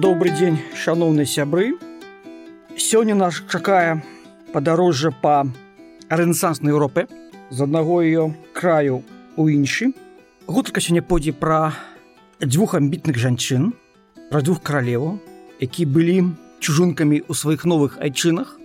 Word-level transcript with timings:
добрый 0.00 0.32
дзень 0.32 0.56
шаноўныя 0.72 1.28
сябры. 1.28 1.76
Сёння 2.72 3.14
нас 3.14 3.36
чакае 3.52 4.00
падарожжа 4.48 5.12
па 5.12 5.44
рэнесанснай 6.08 6.72
Еўропы 6.72 7.04
з 7.50 7.60
аднаго 7.60 8.00
ее 8.00 8.32
краю 8.56 9.04
у 9.36 9.48
іншы. 9.52 9.92
Гутарка 10.46 10.80
сёння 10.80 11.02
пойдзе 11.04 11.36
пра 11.36 11.76
дзвюх 12.40 12.74
амбітных 12.80 13.20
жанчын 13.20 13.74
пра 14.32 14.40
двух 14.40 14.62
каралеваў 14.64 15.20
які 15.60 15.84
былі 15.84 16.32
чужынкамі 16.64 17.20
ў 17.28 17.32
сваіх 17.36 17.68
новых 17.68 18.00
айчынах 18.00 18.56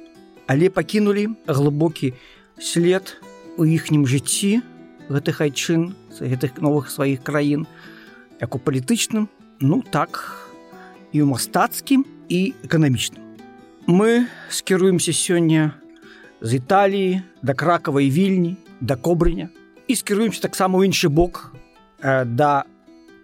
але 0.48 0.72
пакінулі 0.72 1.36
глыбокі 1.52 2.16
след 2.64 3.20
у 3.60 3.68
іхнім 3.68 4.08
жыцці 4.08 4.64
гэтых 5.12 5.44
айчын 5.44 5.92
гэтых 6.16 6.64
новых 6.64 6.88
сваіх 6.88 7.28
краін 7.28 7.68
як 8.40 8.56
у 8.56 8.60
палітычным 8.64 9.28
ну 9.60 9.84
так 9.84 10.45
і 11.16 11.24
ў 11.24 11.32
мастацкім 11.32 12.04
і 12.28 12.52
эканамічным. 12.68 13.24
Мы 13.88 14.28
скіруемся 14.52 15.16
сёння 15.16 15.80
з 16.44 16.60
Італіі 16.60 17.24
да 17.40 17.54
кракавай 17.56 18.12
вільні, 18.12 18.60
да 18.84 19.00
кобрыня 19.00 19.48
і 19.88 19.96
скіруемся 19.96 20.44
таксама 20.44 20.76
ў 20.84 20.92
іншы 20.92 21.08
бок 21.08 21.56
э, 22.04 22.28
да 22.28 22.68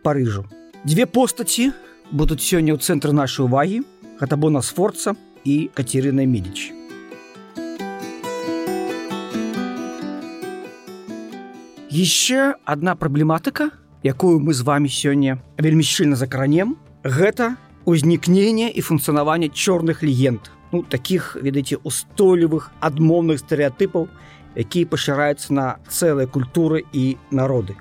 Парыжу. 0.07 0.47
Дзве 0.87 1.03
постаці 1.03 1.75
будуць 2.15 2.39
сёння 2.39 2.71
ў 2.71 2.79
цэнтры 2.79 3.11
нашай 3.11 3.43
увагі, 3.43 3.83
гэта 4.23 4.39
Бона 4.39 4.63
Сфорца 4.63 5.19
і 5.43 5.67
Кацерына 5.75 6.23
Медіч. 6.23 6.71
Яшчэ 11.91 12.55
адна 12.63 12.95
праблематыка, 12.95 13.75
якую 13.99 14.39
мы 14.39 14.55
з 14.55 14.63
вами 14.63 14.87
сёння 14.87 15.43
вельмі 15.59 15.83
шчыльна 15.83 16.15
закранем, 16.15 16.79
гэта 17.03 17.59
узнікнення 17.85 18.69
і 18.69 18.81
функцыянавання 18.81 19.49
чорных 19.49 20.03
легенд. 20.03 20.39
Ну 20.71 20.83
таких 20.83 21.37
ведаеце 21.41 21.77
устойлівых 21.83 22.71
адмоўных 22.79 23.39
стэеатыпаў 23.43 24.07
якія 24.55 24.85
пашыраюцца 24.85 25.53
на 25.53 25.65
цэлыя 25.87 26.27
культуры 26.27 26.83
і 26.93 27.17
народы. 27.31 27.75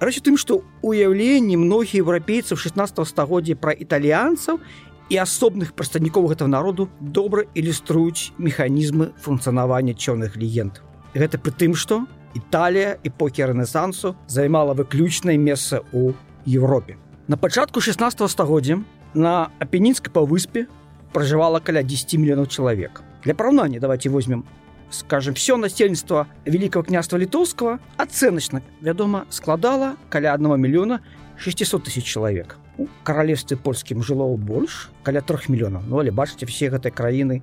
Рэч 0.00 0.20
тым 0.20 0.36
што 0.36 0.60
уяўленні 0.82 1.56
многія 1.56 2.02
еўрапейцаў 2.02 2.58
16 2.58 3.00
стагоддзя 3.08 3.56
пра 3.56 3.72
італьянцаў 3.72 4.60
і 5.08 5.14
асобных 5.22 5.72
прадстаўнікоў 5.72 6.28
гэтага 6.34 6.50
народу 6.50 6.88
добра 7.00 7.46
ілюструюць 7.54 8.34
механізмы 8.38 9.14
функцыянавання 9.22 9.94
чорных 9.94 10.36
легенд. 10.36 10.82
Гэта 11.14 11.38
пры 11.38 11.54
тым 11.54 11.74
што 11.74 12.04
Італія 12.36 13.00
эпохі 13.00 13.48
рэнесансу 13.48 14.12
займала 14.28 14.76
выключнае 14.76 15.40
месца 15.40 15.80
ў 15.88 16.12
Еўропе 16.44 17.00
на 17.28 17.36
пачатку 17.36 17.80
16 17.80 18.30
стагоддзя 18.30 18.78
на 19.13 19.51
апенінскай 19.59 20.13
паўвыспе 20.13 20.67
пражывала 21.13 21.59
каля 21.59 21.83
10 21.83 22.13
мільёнаў 22.19 22.47
чалавек. 22.47 23.03
Для 23.23 23.33
параўнання 23.33 23.79
давайте 23.79 24.09
возьмем 24.09 24.45
скажем 24.91 25.33
все 25.33 25.57
насельніцтва 25.57 26.27
великого 26.45 26.83
княства 26.83 27.17
літоўскага 27.17 27.79
ацэначна 27.97 28.61
вядома 28.81 29.25
складала 29.29 29.95
каля 30.09 30.33
одного 30.33 30.57
мільёна 30.57 30.99
600 31.37 31.83
тысяч 31.83 32.03
чалавек 32.03 32.57
у 32.77 32.87
каралевстве 33.03 33.57
польскім 33.57 34.03
жыло 34.03 34.35
больш 34.37 34.89
каля 35.03 35.21
трех 35.21 35.49
мільёнаў 35.49 35.81
ну 35.87 35.99
але 35.99 36.11
бачыце 36.11 36.45
все 36.45 36.69
гэтай 36.69 36.91
краіны 36.91 37.41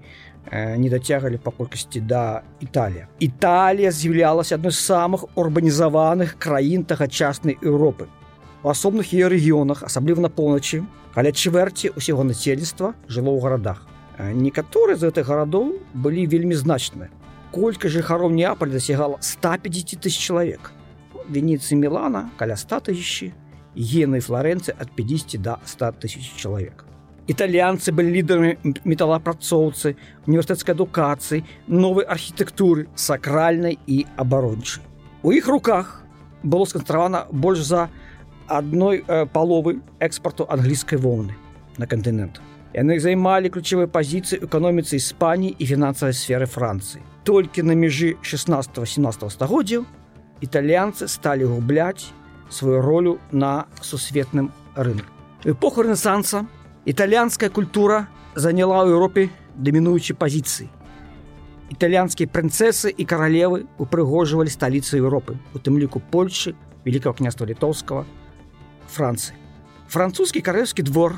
э, 0.51 0.77
не 0.77 0.91
дацягалі 0.91 1.39
па 1.39 1.51
колькасці 1.51 2.01
да 2.01 2.43
Італія 2.61 3.09
Італія 3.19 3.91
з'яўлялася 3.91 4.55
адной 4.55 4.73
з 4.73 4.81
самых 4.81 5.25
урбанізаваных 5.35 6.37
краін 6.39 6.85
тагачаснай 6.85 7.59
Еўропы 7.63 8.09
у 8.63 8.71
асобных 8.71 9.13
яе 9.15 9.29
рэгіёнах 9.29 9.83
асабліва 9.87 10.27
на 10.27 10.31
поўначы 10.31 10.83
каля 11.15 11.31
чвэрці 11.33 11.95
ўсяго 11.95 12.27
насельніцтва 12.27 12.95
жыло 13.07 13.35
ў 13.35 13.41
гарадах 13.43 13.87
некаторыя 14.19 14.99
з 14.99 15.11
гэтых 15.11 15.31
гарадоў 15.31 15.79
былі 15.95 16.27
вельмі 16.27 16.59
значныя 16.59 17.11
колькі 17.55 17.89
жыхароў 17.89 18.35
неапаль 18.35 18.75
дасягала 18.75 19.19
150 19.23 20.03
тысяч 20.03 20.19
чалавек 20.19 20.73
венецы 21.29 21.79
мілана 21.79 22.31
каля 22.37 22.57
100 22.57 22.81
тысячи 22.91 23.33
гены 23.75 24.21
флоренцы 24.21 24.75
ад 24.75 24.91
50 24.91 25.43
до 25.43 25.59
100 25.65 25.93
тысяч 26.03 26.35
чалавек 26.37 26.85
італьянцы 27.29 27.93
былі 27.93 28.11
лідарамі 28.17 28.57
металапрацоўцы 28.85 29.95
універсітэцкай 30.27 30.75
адукацыі 30.75 31.45
новай 31.69 32.09
архітэктуры 32.09 32.89
сакральнай 32.97 33.79
і 33.87 34.05
абарончай 34.17 34.83
у 35.23 35.33
іх 35.33 35.49
руках 35.49 36.03
было 36.43 36.65
сканстравана 36.65 37.27
больш 37.31 37.63
за 37.63 37.89
адной 38.47 39.05
э, 39.07 39.27
паловы 39.27 39.81
экспарту 40.01 40.47
англійскай 40.49 40.99
воўны 40.99 41.35
на 41.77 41.87
кантынент. 41.87 42.41
Яны 42.75 43.01
займалі 43.01 43.49
ключавыя 43.49 43.89
пазіцыі 43.89 44.45
эканоміцы 44.45 44.97
Іспаніі 44.97 45.57
і 45.59 45.65
фінансавай 45.67 46.13
сферы 46.13 46.47
Францыі. 46.47 47.03
Толькі 47.25 47.63
на 47.63 47.73
мяжы 47.73 48.17
16-17 48.23 49.31
стагоддзяў 49.31 49.85
італьянцы 50.41 51.09
сталі 51.09 51.45
губляць 51.45 52.13
сваю 52.51 52.81
ролю 52.81 53.19
на 53.33 53.67
сусветным 53.81 54.53
рынку. 54.75 55.13
эпоху 55.45 55.83
рэнесанса 55.83 56.47
італьянская 56.85 57.51
культура 57.51 58.09
заняла 58.35 58.85
ў 58.85 58.91
Еўропе 58.91 59.31
дамінуючай 59.57 60.17
пазіцыі. 60.17 60.69
Італьянскія 61.71 62.29
прынцэсы 62.29 62.89
і 62.89 63.05
каралевы 63.05 63.67
упрыгожвалі 63.79 64.49
сталіцы 64.49 64.99
Еўропы, 64.99 65.37
у 65.55 65.59
тым 65.59 65.79
ліку 65.79 66.01
Польшы, 66.01 66.55
великого 66.85 67.15
княства 67.15 67.45
літоўскага, 67.45 68.07
Францыі. 68.93 69.37
Французскі 69.89 70.41
карэльскі 70.41 70.83
двор 70.83 71.17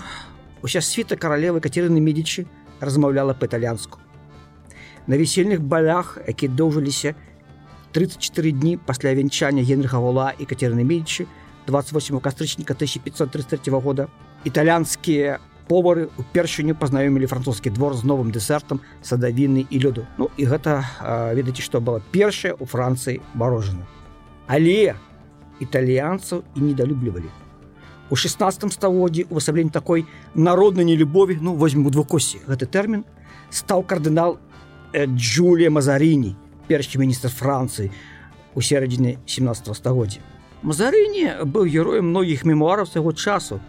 уся 0.62 0.80
світа 0.80 1.16
каралевы 1.16 1.60
катерыны 1.60 2.00
медічы 2.00 2.46
размаўляла 2.80 3.34
па-італьянску. 3.34 3.98
На 5.06 5.16
весельных 5.16 5.60
балях, 5.60 6.18
які 6.26 6.48
доўжыліся 6.48 7.14
34 7.92 8.52
дні 8.52 8.76
пасля 8.76 9.14
вянчання 9.14 9.62
Генрыха 9.62 9.98
Гула 9.98 10.32
і 10.38 10.44
катерыны 10.44 10.84
медічы 10.84 11.26
28 11.66 12.20
кастрычніка 12.20 12.74
1533 12.74 13.72
года 13.72 14.08
італьянскія 14.44 15.38
повары 15.68 16.08
упершыню 16.18 16.74
пазнаёмілі 16.74 17.26
французскі 17.26 17.70
двор 17.70 17.94
з 17.94 18.02
новым 18.02 18.30
дэсертам 18.34 18.80
садавіны 19.02 19.66
і 19.70 19.76
лёду 19.78 20.06
Ну 20.18 20.30
і 20.36 20.46
гэта 20.46 20.82
ведаеце 21.34 21.62
што 21.62 21.80
было 21.80 22.02
першае 22.10 22.54
у 22.58 22.66
францыі 22.66 23.20
барожана 23.34 23.86
але 24.46 24.94
італьянцаў 25.60 26.42
і 26.54 26.60
недалюблівалі 26.60 27.30
у 28.09 28.15
16 28.15 28.73
стагоддзі 28.73 29.27
увасабленні 29.29 29.69
такой 29.69 30.05
народнай 30.35 30.85
нелюбові 30.85 31.39
ну 31.41 31.55
возьмем 31.55 31.87
у 31.87 31.89
двукосці 31.89 32.41
гэты 32.47 32.65
тэрмін 32.65 33.05
стаў 33.49 33.83
кардынал 33.83 34.37
э, 34.93 35.05
Джулія 35.05 35.71
Мазарыні 35.71 36.35
першы 36.67 36.99
міністр 36.99 37.29
Францыі 37.29 37.91
у 38.53 38.61
сярэдзіне 38.61 39.17
17 39.25 39.75
стагоддзя 39.75 40.21
Мазарыні 40.61 41.45
быў 41.45 41.65
героем 41.69 42.09
многіх 42.09 42.45
мемуараў 42.45 42.87
свайго 42.87 43.13
часу. 43.13 43.59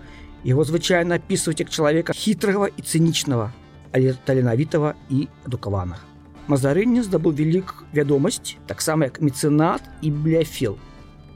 Его 0.45 0.65
звычайна 0.65 1.17
опісваць 1.17 1.61
як 1.61 1.69
чалавека 1.69 2.13
хітрага 2.17 2.69
і 2.73 2.81
цынічнага 2.81 3.53
але 3.93 4.15
таленавітага 4.25 4.95
і 5.11 5.29
адукаванага 5.45 6.05
Мазарыні 6.47 7.03
здабыў 7.03 7.33
вялік 7.35 7.85
вядомасць 7.93 8.57
таксама 8.67 9.09
як 9.09 9.21
мецэнат 9.21 9.83
і 10.03 10.11
бляфел 10.13 10.79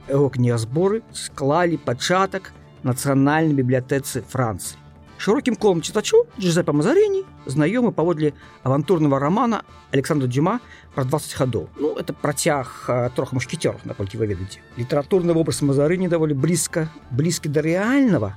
яго 0.09 0.29
кнігазборы 0.31 1.03
склалі 1.13 1.81
пачатак 1.83 2.53
нацыянальнай 2.84 3.54
бібліятэцы 3.54 4.22
Францыі. 4.22 4.78
Шырокім 5.18 5.56
колам 5.56 5.80
чытачу 5.80 6.28
Джузепа 6.38 6.74
Мазарыні 6.76 7.24
знаёмы 7.48 7.94
паводле 7.96 8.34
авантурнага 8.64 9.20
рамана 9.20 9.64
Александра 9.92 10.28
Дзюма 10.28 10.60
пра 10.94 11.06
20 11.06 11.36
гадоў. 11.40 11.70
Ну 11.80 11.96
это 11.96 12.12
працяг 12.14 12.90
трох 13.16 13.32
мушкетёрах, 13.32 13.86
наколькі 13.86 14.18
вы 14.18 14.28
ведаеце. 14.28 14.60
Літаратурны 14.78 15.34
вобраз 15.34 15.62
Мазарыні 15.62 16.10
даволі 16.10 16.34
блізка 16.34 16.90
блізкі 17.12 17.50
да 17.50 17.62
рэальнага. 17.62 18.36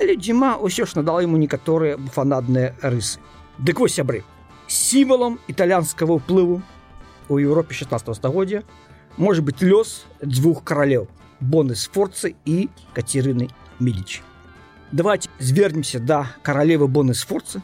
Але 0.00 0.16
Дзіма 0.16 0.60
ўсё 0.60 0.84
ж 0.84 1.00
надала 1.00 1.22
яму 1.24 1.40
некаторыя 1.40 1.96
фанадныя 1.96 2.76
рысы. 2.82 3.18
Дык 3.58 3.80
вось 3.80 3.96
сябры. 3.96 4.22
Сімвалам 4.68 5.40
італьянскага 5.48 6.20
ўплыву 6.20 6.60
у 7.28 7.38
Еўропе 7.40 7.72
16 7.72 8.16
стагоддзя 8.16 8.62
можа 9.16 9.40
быць 9.40 9.64
лёс 9.64 10.04
дзвюх 10.20 10.60
каралеў 10.64 11.08
Боны 11.40 11.74
Сфорцы 11.74 12.36
і 12.44 12.68
Кацерыны 12.92 13.48
Медичи. 13.78 14.22
Давайте 14.92 15.30
звернемся 15.38 16.00
до 16.00 16.26
королевы 16.42 16.86
Бонны 16.86 17.14
Сфорцы, 17.14 17.62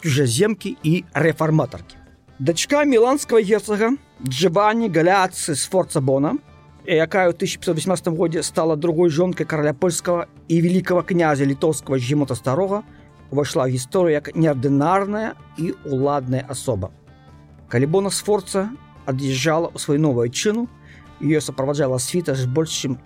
чужеземки 0.00 0.76
и 0.82 1.04
реформаторки. 1.14 1.96
Дочка 2.38 2.84
миланского 2.84 3.42
герцога 3.42 3.92
Джованни 4.22 4.88
Галяци 4.88 5.54
Сфорца 5.54 6.00
Бона, 6.00 6.38
якая 6.86 7.28
ў 7.28 7.34
1518 7.34 8.08
годзе 8.08 8.42
стала 8.42 8.76
другой 8.76 9.10
жонкай 9.10 9.46
караля 9.46 9.74
польскага 9.74 10.28
і 10.48 10.60
великкага 10.60 11.02
князя 11.02 11.44
літоўскага 11.44 11.98
жімота 11.98 12.34
старога, 12.34 12.82
увайшла 13.30 13.66
ў 13.66 13.76
гісторыю 13.76 14.16
як 14.16 14.32
неардынарная 14.36 15.34
і 15.58 15.74
уладная 15.84 16.46
асоба. 16.48 16.92
Калі 17.68 17.86
Бона 17.86 18.10
Сфорца 18.10 18.70
ад'язджала 19.04 19.68
ў 19.74 19.78
сваю 19.78 20.00
новую 20.00 20.30
айчыну, 20.30 20.68
ее 21.20 21.40
суправаджала 21.40 21.98
світа 21.98 22.34
з 22.34 22.46
больш 22.46 22.70
чым 22.72 22.96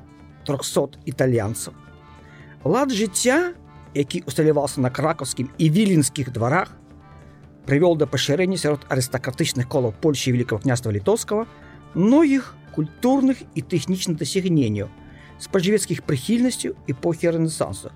300 0.47 1.01
італьянцаў. 1.07 1.75
Лад 2.66 2.92
жыцця 2.92 3.54
які 3.96 4.24
усталяваўся 4.28 4.82
на 4.82 4.92
кракаўскім 4.92 5.50
і 5.58 5.70
віленскіх 5.70 6.32
дварах, 6.36 6.76
прывёл 7.66 7.96
да 7.98 8.06
пашырэння 8.06 8.60
сярод 8.60 8.84
арыстакратычных 8.92 9.66
колаў 9.72 9.96
Польші 10.02 10.36
великкаго 10.36 10.62
княства 10.62 10.92
літоўскага 10.92 11.48
многіх 11.96 12.54
культурных 12.76 13.42
і 13.56 13.64
тэхнічных 13.64 14.20
дасягненняў 14.20 14.92
спажывецкіх 15.40 16.04
прыхільнасцяў 16.04 16.76
эпохі 16.92 17.32
рэнесансу 17.32 17.90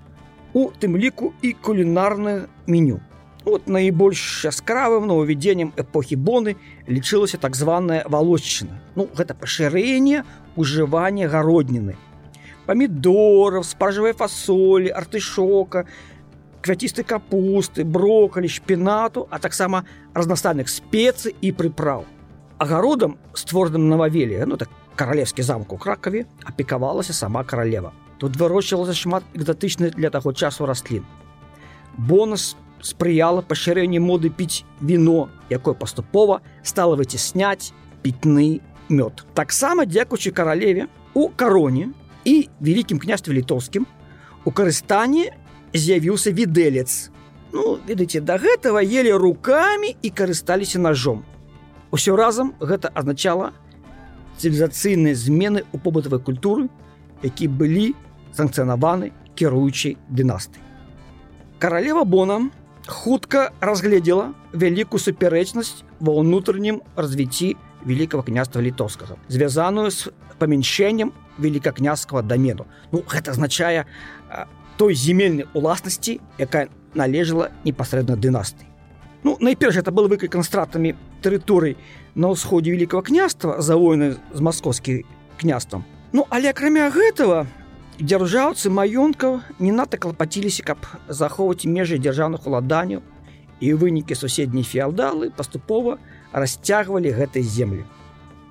у 0.52 0.72
тым 0.72 0.96
ліку 0.96 1.32
і 1.42 1.52
кулінарнае 1.52 2.48
меню. 2.66 2.98
От 3.44 3.68
найбольш 3.68 4.44
яскравым 4.44 5.06
нововвядзеннем 5.06 5.72
эпохі 5.76 6.16
боны 6.16 6.56
лічылася 6.88 7.38
так 7.38 7.56
званая 7.56 8.04
валоччына. 8.08 8.80
Ну 8.96 9.08
гэта 9.14 9.36
пашырэнне 9.36 10.24
ужывання 10.56 11.28
гародніны. 11.28 11.96
Памідораў, 12.69 13.63
спажывай 13.63 14.13
фасолі, 14.13 14.89
артышока, 14.89 15.85
квяцістай 16.65 17.05
капусты, 17.05 17.85
брокалі, 17.85 18.49
шпінату, 18.49 19.27
а 19.29 19.39
таксама 19.39 19.85
разнастайных 20.13 20.69
спецый 20.69 21.35
і 21.41 21.51
прыпраў. 21.53 22.05
Агародам 22.57 23.17
створаным 23.33 23.89
нававелі, 23.89 24.41
ну 24.47 24.57
так 24.57 24.69
каралевскі 24.95 25.43
замку 25.43 25.77
кракаве 25.77 26.25
апекавалася 26.43 27.13
сама 27.13 27.43
каралева. 27.43 27.93
Тут 28.17 28.37
вырошчвалася 28.37 28.95
шмат 28.95 29.23
экзатычных 29.35 29.95
для 29.95 30.09
таго 30.09 30.33
часу 30.33 30.65
раслін. 30.65 31.05
Бонус 31.97 32.55
спрыяла 32.81 33.41
пашырэнні 33.41 33.99
моды 33.99 34.29
піць 34.29 34.63
віно, 34.81 35.29
якое 35.49 35.73
паступова 35.73 36.41
стала 36.63 36.95
выцісняць 36.95 37.73
пітны 38.01 38.61
мёд. 38.89 39.25
Таксама 39.33 39.85
дзякуючы 39.85 40.31
каралеве 40.31 40.87
у 41.13 41.29
кароне 41.29 41.91
і 42.25 42.49
вялікім 42.59 42.99
княстве 42.99 43.33
літоўскім 43.33 43.85
у 44.45 44.51
карыстанні 44.51 45.31
з'явіўся 45.73 46.31
відэлец. 46.31 47.11
Ну 47.53 47.79
ведаеце, 47.87 48.21
да 48.21 48.37
гэтага 48.37 48.83
елі 48.83 49.13
рукамі 49.15 49.95
і 50.01 50.09
карысталіся 50.09 50.79
ножом. 50.79 51.23
Усё 51.91 52.15
разам 52.15 52.53
гэта 52.59 52.91
азначала 52.91 53.53
цывілізацыйныя 54.35 55.15
змены 55.15 55.63
ў 55.71 55.77
побытавай 55.79 56.19
культуры, 56.19 56.67
які 57.23 57.47
былі 57.47 57.95
санкцыянаваны 58.35 59.15
кіруючай 59.35 59.95
дынасты. 60.09 60.59
Каралева 61.59 62.03
Бона 62.03 62.51
хутка 62.87 63.53
разгледзела 63.59 64.33
вялікую 64.51 64.99
супярэчнасць 64.99 65.87
ва 65.99 66.11
ўнутраннім 66.19 66.83
развіцці 66.95 67.55
великкаго 67.84 68.22
княства 68.22 68.60
літоўскага, 68.60 69.16
звязаную 69.28 69.90
з 69.90 70.10
памяншэннем 70.38 71.12
великакняскага 71.38 72.22
дамену. 72.22 72.66
Ну 72.92 73.04
гэта 73.06 73.32
азначае 73.32 73.86
той 74.76 74.94
земельнай 74.94 75.46
уласнасці, 75.54 76.20
якая 76.38 76.68
належала 76.94 77.50
непасрэдна 77.64 78.16
дынасты. 78.16 78.64
Ну, 79.22 79.36
найперш 79.40 79.76
это 79.76 79.92
был 79.92 80.08
выклікан 80.08 80.42
стратамі 80.42 80.96
тэрыторый 81.20 81.76
на 82.14 82.32
ўсходзе 82.32 82.72
великкаго 82.72 83.02
княства 83.04 83.60
за 83.60 83.76
войны 83.76 84.16
з 84.32 84.40
маскоўскім 84.40 85.04
княствам. 85.36 85.84
Ну 86.12 86.26
але 86.30 86.50
акрамя 86.50 86.88
гэтага 86.88 87.46
дзяржаўцы 88.00 88.72
маёнкаў 88.72 89.40
не 89.60 89.72
надта 89.72 90.00
клапаціліся, 90.00 90.64
каб 90.64 90.80
захоўваць 91.08 91.68
межы 91.68 92.00
дзяржаўных 92.00 92.48
уладанняў 92.48 93.04
і 93.60 93.74
вынікі 93.76 94.16
суседняй 94.16 94.64
феадалы 94.64 95.30
паступова 95.30 96.00
расцягвалі 96.31 97.11
гэтай 97.15 97.43
землі. 97.43 97.85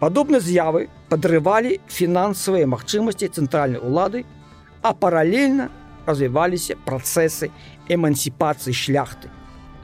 Падобныя 0.01 0.41
з'явы 0.41 0.89
падрывалі 1.09 1.81
фінансавыя 1.89 2.67
магчымасці 2.67 3.31
цэнтральнай 3.31 3.81
улады, 3.81 4.25
а 4.83 4.93
паралельна 4.93 5.71
развіваліся 6.07 6.77
працэсы 6.85 7.51
эмансіпацыі 7.89 8.75
шляхты. 8.75 9.31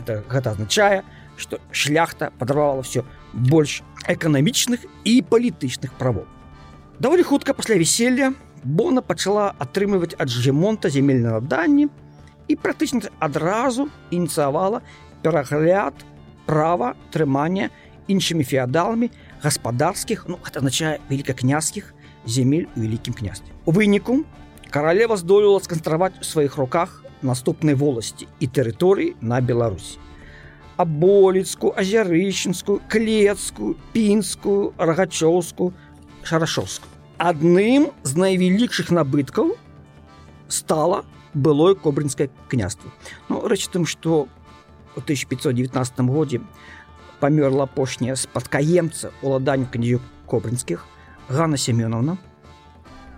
Это, 0.00 0.25
гэта 0.28 0.52
азначае, 0.52 1.02
што 1.37 1.60
шляхта 1.72 2.32
падарвала 2.38 2.84
ўсё 2.84 3.04
больш 3.32 3.81
эканамічных 4.08 4.84
і 5.04 5.22
палітычных 5.25 5.96
правоў. 5.96 6.28
Даволі 7.00 7.25
хутка 7.25 7.54
пасля 7.54 7.81
веселья 7.81 8.34
Бона 8.64 9.00
пачала 9.00 9.54
атрымліваць 9.56 10.16
ад 10.20 10.28
жемонта 10.28 10.92
земельныя 10.92 11.40
наданні 11.40 11.88
і 12.44 12.56
практычна 12.60 13.08
адразу 13.16 13.88
ініцыявала 14.12 14.82
перагляд 15.25 15.96
права 16.44 16.92
трымання 17.08 17.70
іншымі 18.08 18.44
феадаламі 18.44 19.10
гаспадарскіх 19.42 20.26
ну 20.28 20.38
гэта 20.44 20.60
азначае 20.60 20.98
великакняскіх 21.08 21.94
земель 22.26 22.69
у 22.76 22.81
вялікім 22.81 23.14
княстве. 23.14 23.48
У 23.64 23.72
выніку 23.72 24.25
каралева 24.70 25.16
здолела 25.16 25.60
сканстраваць 25.60 26.19
у 26.20 26.25
сваіх 26.25 26.56
руках 26.56 27.04
наступнай 27.22 27.75
воласці 27.75 28.28
і 28.40 28.46
тэрыторыі 28.46 29.16
на 29.20 29.40
Беларусь. 29.40 29.98
Аболіцкую, 30.81 31.76
азярычынскую, 31.76 32.81
клецкую, 32.88 33.76
пінскую, 33.92 34.72
рагачоўскую, 34.78 35.75
шарашоўскую 36.25 37.00
адным 37.20 37.90
з 38.02 38.16
найвялікшых 38.16 38.88
набыткаў 38.96 39.52
стала 40.48 41.04
былое 41.34 41.76
кобрынскае 41.76 42.31
княство. 42.48 42.88
Ну, 43.28 43.44
рэч 43.44 43.69
тым, 43.69 43.84
што 43.84 44.25
у 44.96 45.00
1519 45.04 46.00
годзе 46.08 46.40
памёрла 47.19 47.63
апошняя 47.63 48.15
спадкаемца 48.15 49.12
уладання 49.21 49.65
князю 49.65 50.01
кобрынскіх 50.25 50.85
Гана 51.29 51.57
Семёновна. 51.57 52.17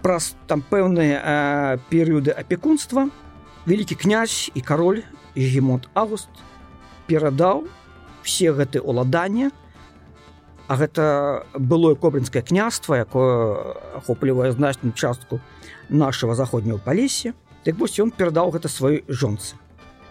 Праз 0.01 0.35
там 0.47 0.63
пэўныя 0.63 1.79
перыяды 1.89 2.31
апекунства 2.31 3.09
вялікі 3.65 3.95
князь 3.95 4.51
і 4.53 4.61
кароль 4.61 5.03
Гемонт 5.35 5.89
Август 5.93 6.29
перадаў 7.07 7.67
все 8.23 8.51
гэтыя 8.51 8.81
уладання, 8.81 9.51
А 10.67 10.75
гэта 10.75 11.45
было 11.55 11.95
кобрынскае 11.95 12.43
княства, 12.43 12.99
якое 12.99 13.55
ахоплівае 13.95 14.51
значную 14.51 14.91
частку 14.91 15.39
нашего 15.87 16.35
заходняго 16.35 16.79
палесе, 16.83 17.33
так 17.63 17.79
вось 17.79 17.95
ён 18.03 18.11
перадаў 18.11 18.51
гэта 18.51 18.67
сваёй 18.67 19.05
жонцы. 19.07 19.55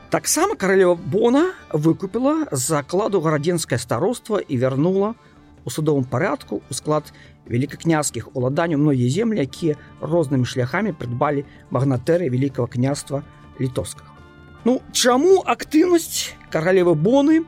Таксама 0.09 0.55
каралева 0.55 0.95
Бона 0.95 1.53
выкупіла 1.71 2.47
закладу 2.51 3.21
гарадзенскае 3.21 3.79
староства 3.79 4.41
і 4.41 4.57
вярнула 4.57 5.15
у 5.63 5.69
судовым 5.69 6.03
парядку 6.03 6.61
у 6.69 6.73
склад 6.73 7.13
великакняскіх 7.47 8.35
уладанняў 8.35 8.79
многія 8.79 9.09
землі, 9.09 9.39
якія 9.39 9.79
рознымі 10.01 10.45
шляхамі 10.45 10.91
прыдбалі 10.91 11.45
магнатэры 11.71 12.29
великкаго 12.29 12.67
княства 12.67 13.23
літоўскага. 13.59 14.09
Ну 14.65 14.81
чаму 14.91 15.41
актыўнасць 15.45 16.35
каралевы 16.51 16.95
Боны 16.95 17.43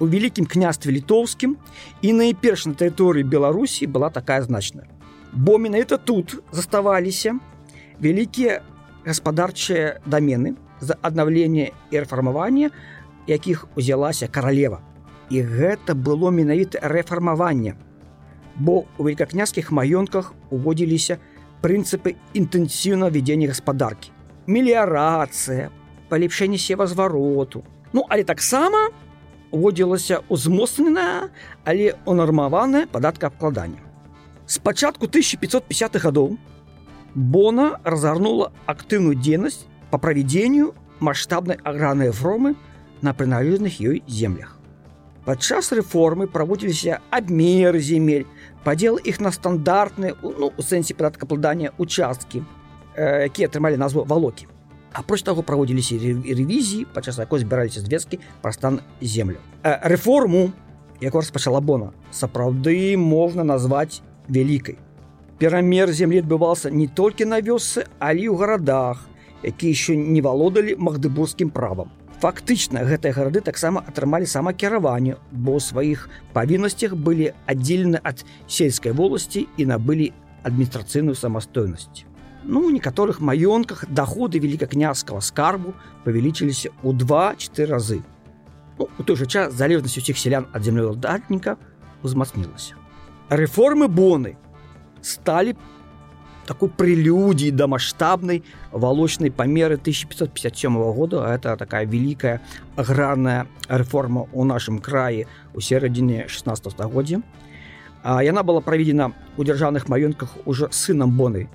у 0.00 0.06
вялікім 0.06 0.46
княстве 0.46 0.94
літоўскім 0.94 1.56
і 2.02 2.08
найперш 2.12 2.66
на 2.66 2.74
тэрыторыі 2.74 3.26
беларусі 3.26 3.86
была 3.86 4.10
такая 4.10 4.42
значная 4.42 4.88
бо 5.34 5.58
менавіта 5.58 5.96
тут 5.96 6.38
заставаліся 6.52 7.34
вялікія 8.00 8.62
гаспадарчыя 9.04 10.00
дамены 10.06 10.54
за 10.80 10.96
аднаўленне 11.02 11.70
і 11.90 11.94
рэфармавання 12.04 12.70
якіх 13.26 13.66
узялася 13.76 14.28
каралева 14.28 14.80
і 15.30 15.42
гэта 15.42 15.94
было 15.94 16.30
менавіта 16.30 16.82
рэфармаванне 16.82 17.76
бо 18.56 18.84
у 18.98 19.04
великакняскіх 19.04 19.72
маёнтках 19.72 20.34
уводзіліся 20.50 21.18
прынцыпы 21.64 22.16
інтэнсіўна 22.34 23.08
вядзення 23.08 23.48
гаспадаркі 23.54 24.12
меліярацыя 24.46 25.70
палепшэнне 26.08 26.58
севазвароту 26.58 27.64
ну 27.92 28.04
але 28.08 28.24
таксама 28.24 28.88
у 28.90 29.04
уводзілася 29.54 30.20
ўзмоцненая, 30.28 31.30
але 31.64 31.94
унармаванае 32.04 32.86
падаткаабкладанне. 32.90 33.78
З 34.46 34.58
пачатку 34.58 35.06
1550 35.06 36.02
гадоў 36.02 36.36
Бона 37.14 37.78
разгарнула 37.86 38.50
актыўную 38.66 39.14
дзейнасць 39.14 39.70
па 39.90 39.98
правядзенню 39.98 40.74
маштабнай 41.00 41.58
агранай 41.62 42.10
формы 42.10 42.56
на 43.02 43.12
прыналежных 43.14 43.80
ёй 43.80 44.02
землях. 44.06 44.58
Падчас 45.24 45.72
рэформы 45.72 46.26
праводзіліся 46.28 47.00
абмеры 47.10 47.80
земель, 47.80 48.26
падзел 48.64 49.00
іх 49.00 49.20
на 49.20 49.32
стандартныя 49.32 50.16
ну, 50.20 50.52
у 50.52 50.62
сэнсе 50.62 50.92
падаткаабкладання 50.92 51.72
участкі, 51.78 52.44
э, 52.96 53.24
якія 53.24 53.48
атрымалі 53.48 53.80
назву 53.80 54.04
валокі. 54.04 54.46
Апроч 54.92 55.22
таго 55.22 55.42
праводзіліся 55.42 55.96
рэвізіі 55.96 56.84
падчас 56.92 57.18
якой 57.18 57.40
збіраліся 57.40 57.80
звесткі 57.80 58.20
пра 58.42 58.52
стан 58.52 58.80
землю. 59.00 59.40
Э, 59.62 59.80
рэформу, 59.80 60.52
якую 61.00 61.24
распачала 61.24 61.60
бона, 61.60 61.92
сапраўды 62.12 62.96
можна 62.96 63.44
назваць 63.44 64.02
вялікай. 64.28 64.76
Перамер 65.38 65.92
землі 65.92 66.20
адбываўся 66.20 66.70
не 66.70 66.86
толькі 66.86 67.24
на 67.24 67.40
вёсцы, 67.40 67.88
але 67.98 68.28
ў 68.28 68.36
гарадах, 68.36 69.08
якія 69.42 69.70
яшчэ 69.72 69.96
не 69.96 70.20
валодалі 70.24 70.76
магдыбургскім 70.78 71.50
правам. 71.50 71.92
Фактычна 72.22 72.86
гэтыя 72.88 73.12
гарады 73.12 73.40
таксама 73.44 73.84
атрымалі 73.84 74.24
самакіраванне, 74.24 75.18
бо 75.32 75.58
ў 75.58 75.60
сваіх 75.60 76.08
павіннасцях 76.32 76.96
былі 76.96 77.34
аддзелены 77.44 78.00
ад 78.00 78.24
сельскай 78.48 78.96
воласці 78.96 79.44
і 79.58 79.66
набылі 79.68 80.12
адміністрацыйную 80.44 81.18
самастойнасць. 81.18 82.06
Ну, 82.44 82.66
у 82.68 82.70
некаторых 82.70 83.20
маёнках 83.20 83.84
доходы 83.88 84.38
великакняжского 84.38 85.20
скарбу 85.20 85.74
павялічыліся 86.04 86.70
ў 86.84 86.92
2-4 86.92 87.68
разы. 87.68 88.00
Ну, 88.78 88.88
у 88.98 89.02
той 89.02 89.16
жа 89.16 89.26
час 89.26 89.54
залежнасць 89.54 89.96
усіх 89.96 90.18
сялян 90.18 90.46
ад 90.52 90.64
землеўладальніка 90.64 91.56
узмацнілася. 92.02 92.76
Рэформы 93.32 93.88
боны 93.88 94.36
сталі 95.00 95.56
такой 96.48 96.68
прелюдией 96.68 97.50
до 97.50 97.66
масштабной 97.66 98.44
волочной 98.70 99.30
померы 99.30 99.74
1557 99.74 100.92
года. 100.92 101.26
Это 101.26 101.56
такая 101.56 101.86
великая 101.86 102.40
аграрная 102.76 103.46
реформа 103.68 104.28
у 104.32 104.44
нашем 104.44 104.78
крае 104.78 105.26
у 105.54 105.60
середине 105.60 106.28
16 106.28 106.72
стагоддзя. 106.72 107.22
Яна 108.04 108.42
была 108.42 108.60
праведена 108.60 109.14
у 109.36 109.44
дзяржаўных 109.44 109.88
маёнтках 109.88 110.36
уже 110.44 110.68
сынам 110.70 111.16
боны 111.16 111.48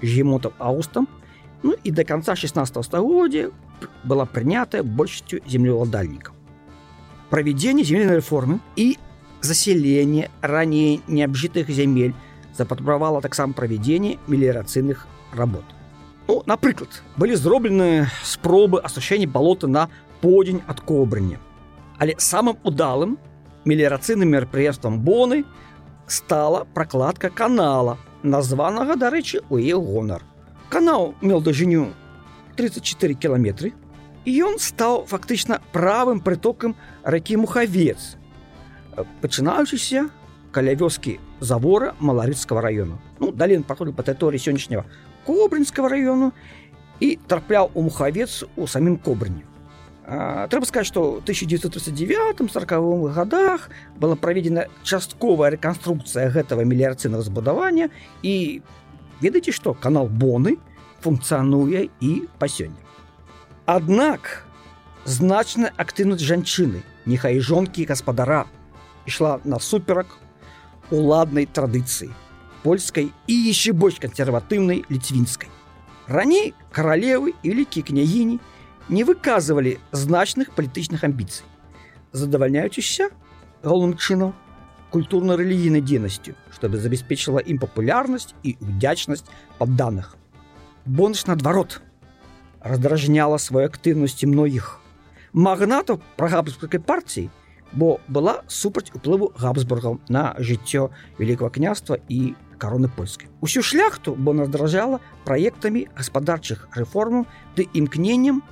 Гемотом 0.00 0.52
Аустом. 0.58 1.08
Ну 1.62 1.74
и 1.82 1.90
до 1.90 2.04
конца 2.04 2.36
16 2.36 2.84
стагоддзя 2.84 3.50
была 4.04 4.26
принята 4.26 4.84
большестью 4.84 5.40
землеўладальнікаў. 5.46 6.32
Проведение 7.30 7.84
земельной 7.84 8.16
реформы 8.16 8.60
и 8.76 8.98
заселение 9.40 10.30
ранее 10.40 11.00
необжитых 11.08 11.68
земель 11.68 12.14
запатрабавала 12.56 13.20
таксама 13.20 13.52
правядзенне 13.52 14.18
меліярацыйных 14.26 15.06
работ. 15.32 15.64
Ну, 16.28 16.42
напрыклад, 16.46 17.02
былі 17.16 17.36
зроблены 17.36 18.08
спробы 18.24 18.80
асушэння 18.80 19.28
балота 19.28 19.68
на 19.68 19.88
подзень 20.20 20.62
ад 20.66 20.80
кобрыня. 20.80 21.38
Але 21.98 22.16
самым 22.18 22.58
удалым 22.64 23.18
меліярацыйным 23.64 24.28
мерапрыемствам 24.28 25.00
боны 25.00 25.44
стала 26.06 26.66
пракладка 26.74 27.30
канала, 27.30 27.98
названага, 28.22 28.96
дарэчы, 28.96 29.42
у 29.50 29.58
яе 29.58 29.76
гонар. 29.76 30.22
Канал 30.68 31.14
меў 31.20 31.40
дажыню 31.40 31.92
34 32.56 33.14
кіламетры, 33.14 33.72
і 34.26 34.30
ён 34.42 34.58
стаў 34.58 35.06
фактычна 35.06 35.60
правым 35.72 36.18
прытокам 36.20 36.74
ракі 37.04 37.38
мухавец, 37.38 38.18
пачынаючыся 39.22 40.08
каля 40.50 40.74
вёскі 40.74 41.20
завора 41.40 41.94
маларыцкага 42.00 42.60
району 42.60 42.98
ну 43.18 43.32
далей 43.32 43.56
он 43.56 43.64
праходзіў 43.64 43.94
па 43.94 44.02
тэрыторыі 44.02 44.40
сённяшняга 44.40 44.86
кобрынскага 45.26 45.88
району 45.88 46.32
і 47.00 47.18
трапляў 47.28 47.70
у 47.74 47.82
мухавец 47.82 48.44
у 48.56 48.66
самім 48.66 48.96
кобрыні 48.96 49.44
трэба 50.06 50.64
сказаць 50.66 50.86
што 50.86 51.18
1939 51.26 52.52
сороковых 52.52 53.14
годах 53.14 53.70
была 53.98 54.14
праведзена 54.14 54.66
частковая 54.84 55.50
рэканструкцыя 55.56 56.30
гэтага 56.30 56.62
меліярацыйнага 56.62 57.26
збудавання 57.26 57.90
і 58.22 58.62
ведаеце 59.20 59.50
што 59.50 59.74
канал 59.74 60.06
боны 60.06 60.58
функцыянуе 61.02 61.90
і 62.00 62.12
па 62.38 62.46
сёння 62.46 62.78
Аднак 63.66 64.46
значная 65.04 65.72
актыўнасць 65.74 66.22
жанчыны 66.22 66.86
нехай 67.06 67.42
жонкі 67.42 67.86
гаспадара 67.90 68.46
ішла 69.06 69.40
насуперак 69.42 70.06
уладнай 70.90 71.46
традыцыі 71.46 72.10
польскай 72.66 73.12
і 73.30 73.34
яшчэ 73.46 73.70
больш 73.78 74.00
кансерватыўнай 74.02 74.82
ліцвінскай. 74.90 75.50
Раней 76.10 76.50
каралевы 76.74 77.34
і 77.42 77.50
вялікія 77.50 77.86
княгіні 77.86 78.40
не 78.90 79.02
выказвалі 79.06 79.78
значных 79.94 80.50
палітычных 80.58 81.06
амбіцый, 81.06 81.46
задавальняючыся 82.10 83.10
галоўным 83.62 83.94
чынам 83.94 84.34
культурна-рэлігійнай 84.90 85.82
дзейнасцю, 85.82 86.34
чтобы 86.50 86.82
забяспечыла 86.82 87.38
ім 87.38 87.62
папулярнасць 87.62 88.34
і 88.42 88.58
удзячнасць 88.58 89.26
падданых. 89.58 90.14
Бонш 90.86 91.26
наадварот 91.26 91.82
раздражняла 92.62 93.38
сваёй 93.38 93.70
актыўнасці 93.70 94.26
многіх 94.26 94.78
магнатаў 95.34 96.02
прагабскай 96.18 96.80
партіі 96.82 97.30
Бо 97.73 97.99
была 98.07 98.41
супраць 98.47 98.91
уплыву 98.93 99.31
габсбургаў 99.37 99.99
на 100.09 100.35
жыццё 100.39 100.89
великого 101.17 101.49
княства 101.49 101.97
і 102.09 102.35
короны 102.57 102.89
польскай. 102.89 103.29
Усю 103.41 103.61
шляхту 103.61 104.15
бо 104.15 104.33
наздражала 104.33 104.99
праектамі 105.25 105.87
гаспадарчых 105.95 106.67
рэформаў 106.75 107.25
ды 107.55 107.67
імкненнем 107.73 108.43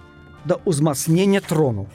да 0.46 0.58
ўзмацнення 0.66 1.42
трону. 1.42 1.88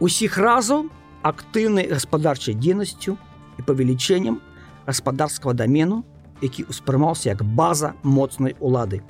Усіх 0.00 0.38
разаў 0.38 0.86
актыўнай 1.22 1.90
гаспадарчай 1.90 2.54
дзейнасцю 2.54 3.18
і 3.58 3.60
павелічэннем 3.66 4.38
гаспадарскага 4.86 5.54
дамену 5.54 6.04
які 6.40 6.70
ўспрымаўся 6.70 7.34
як 7.34 7.42
база 7.42 7.94
моцнай 8.02 8.54
улады. 8.62 9.02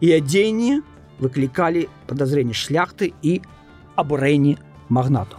І 0.00 0.16
адзенні 0.16 0.80
выклікалі 1.20 1.86
падазрэнні 2.08 2.56
шляхты 2.56 3.12
і 3.20 3.44
абурэнні 4.00 4.56
магнату 4.88 5.36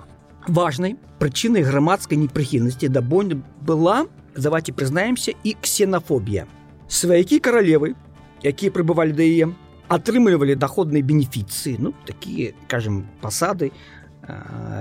важной 0.48 0.98
прычынай 1.20 1.64
грамадскай 1.64 2.18
непрыхільнасці 2.18 2.88
да 2.88 3.02
бонь 3.02 3.44
была 3.62 4.08
давайте 4.36 4.74
прызнаемся 4.74 5.34
і 5.44 5.54
ксенафобія 5.62 6.48
сваякі 6.88 7.40
каралевы 7.40 7.96
якія 8.44 8.72
прыбывалі 8.72 9.14
да 9.14 9.24
яе 9.24 9.54
атрымлівалі 9.92 10.56
доходныя 10.56 11.04
бенефіцыі 11.04 11.78
ну 11.80 11.94
такія 12.06 12.54
кажем 12.68 13.06
пасады 13.22 13.72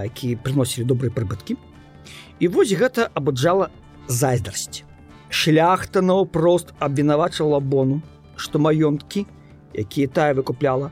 якія 0.04 0.38
прыносілі 0.38 0.86
добрыя 0.86 1.12
прыбыткі 1.12 1.56
і 2.40 2.48
вось 2.48 2.72
гэта 2.72 3.10
абуджала 3.14 3.68
зайздрасць 4.08 4.84
шляхта 5.28 6.00
наўпрост 6.00 6.72
абвінавачала 6.78 7.60
бону 7.60 8.00
што 8.36 8.58
маёнткі 8.58 9.26
якія 9.74 10.08
тая 10.08 10.32
выкупляла 10.34 10.90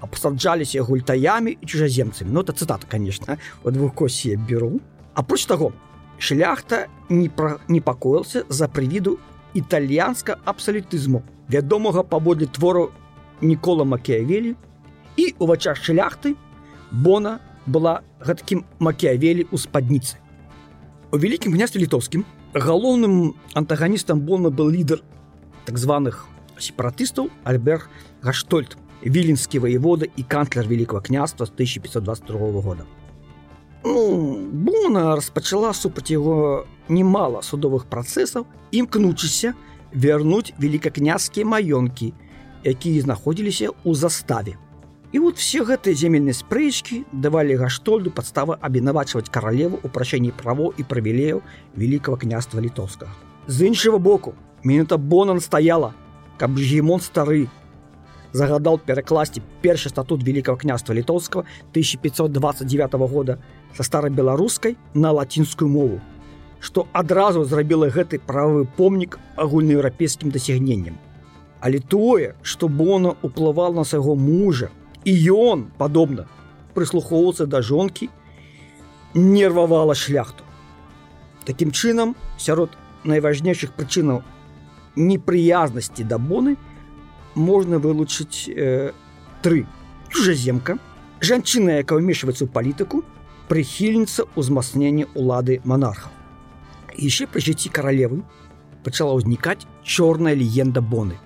абсаджаліся 0.00 0.82
гультаямі 0.82 1.56
і 1.60 1.66
чужаземцамі 1.66 2.30
ну 2.32 2.40
это 2.40 2.52
цытата 2.52 2.86
конечно 2.90 3.38
у 3.64 3.70
двухкосе 3.70 4.36
беру 4.36 4.80
апроч 5.14 5.46
таго 5.46 5.72
шляхта 6.18 6.88
не 7.08 7.28
пра 7.28 7.58
непакоился 7.68 8.44
за 8.48 8.66
прывіду 8.66 9.18
італьянска 9.54 10.36
абсалютызму 10.44 11.22
вядомага 11.48 12.02
паводле 12.02 12.46
твору 12.46 12.90
нікола 13.40 13.84
макеавелі 13.84 14.56
і 15.16 15.34
у 15.38 15.46
вачах 15.46 15.78
шляхты 15.78 16.34
бона 16.90 17.38
была 17.66 18.02
гэткім 18.20 18.64
макеавелі 18.78 19.46
у 19.50 19.58
спадніцы 19.58 20.18
у 21.12 21.18
вялікім 21.18 21.52
княстве 21.54 21.82
літоўскім 21.82 22.24
галоўным 22.54 23.34
антаганістам 23.54 24.20
бона 24.20 24.50
был 24.50 24.70
лідар 24.70 25.02
так 25.64 25.78
званых 25.78 26.26
сепаратыстаў 26.58 27.30
альберг 27.44 27.88
гаштольт 28.22 28.76
Віленскі 29.06 29.58
воевода 29.58 30.06
і 30.16 30.22
канцлер 30.22 30.68
Великого 30.68 31.02
княства 31.02 31.46
з 31.46 31.50
1522 31.50 32.60
года. 32.60 32.84
Ну, 33.84 34.38
Бона 34.52 35.16
распачала 35.16 35.72
супраць 35.74 36.10
яго 36.10 36.66
немало 36.88 37.42
судовых 37.42 37.90
працэсаў, 37.90 38.46
імкнучыся 38.70 39.54
вярнуць 39.92 40.54
великакняцкія 40.58 41.46
маёнкі, 41.46 42.14
якія 42.64 43.02
знаходзіліся 43.02 43.74
ў 43.82 43.94
заставе. 43.94 44.54
І 45.12 45.18
вот 45.18 45.36
все 45.36 45.60
гэтыя 45.60 45.92
земельныя 45.92 46.32
спрэчкі 46.32 47.04
давалі 47.12 47.58
гаштольду 47.60 48.08
падставы 48.14 48.56
абвінавачваць 48.56 49.28
каралеву 49.28 49.76
ў 49.82 49.88
прашэнні 49.92 50.32
право 50.32 50.72
і 50.78 50.86
правілеяў 50.88 51.42
великого 51.76 52.16
княства 52.16 52.62
літоўскага. 52.64 53.12
З 53.46 53.68
іншага 53.68 53.98
боку, 53.98 54.32
мінута 54.64 54.96
Бонан 54.96 55.40
стаяла, 55.40 55.92
каб 56.38 56.56
гемон 56.56 57.04
стары 57.04 57.50
загадал 58.32 58.78
перакласці 58.78 59.42
першы 59.62 59.88
статут 59.88 60.22
великого 60.22 60.56
княства 60.56 60.92
літоўского 60.94 61.44
1529 61.70 62.94
года 62.94 63.38
со 63.76 63.82
старобеларускай 63.82 64.76
на 64.94 65.12
лацінскую 65.12 65.68
мову 65.68 66.00
что 66.60 66.86
адразу 66.92 67.44
зрабіла 67.44 67.88
гэты 67.90 68.20
правы 68.22 68.66
помнік 68.76 69.18
агульнаеўрапейскім 69.36 70.30
дасягненнем 70.30 70.98
але 71.60 71.78
тое 71.78 72.34
что 72.42 72.68
бона 72.68 73.16
уплывал 73.22 73.74
на 73.74 73.84
свайго 73.84 74.14
мужа 74.14 74.70
і 75.04 75.12
ён 75.32 75.66
падобна 75.78 76.26
прыслухоўвацца 76.74 77.46
да 77.46 77.62
жонкі 77.62 78.08
нервавала 79.14 79.94
шляхту 79.94 80.44
Такім 81.44 81.72
чынам 81.72 82.14
сярод 82.38 82.70
найважнейшых 83.04 83.72
прычынаў 83.74 84.22
непрыязнасці 84.96 86.04
да 86.04 86.18
боны 86.18 86.56
можна 87.36 87.78
вылучыць 87.78 88.48
э, 88.48 88.92
тры 89.42 89.66
чужаземка 90.10 90.78
жанчына 91.20 91.80
якая 91.82 91.98
ўмешваецца 92.02 92.44
ў 92.44 92.50
палітыку 92.52 93.02
прыхільніца 93.48 94.28
ўзмацнення 94.36 95.08
улады 95.14 95.60
монарха 95.64 96.12
яшчэ 96.96 97.28
пры 97.32 97.40
жыцці 97.40 97.72
каралевы 97.72 98.22
пачала 98.84 99.16
ўзнікаць 99.16 99.64
чорная 99.82 100.34
легенда 100.36 100.82
боны 100.82 101.16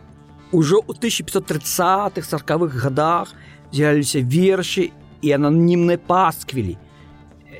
ужо 0.53 0.79
ў 0.87 0.95
1530-х 0.95 2.23
сороквых 2.23 2.77
годах 2.77 3.35
з'явіліся 3.73 4.23
вершы 4.23 4.93
і 5.23 5.33
ананімныя 5.35 5.99
пасквілі 5.99 6.79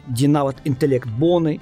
дзе 0.07 0.31
нават 0.31 0.63
інтэлект 0.65 1.11
боны 1.11 1.59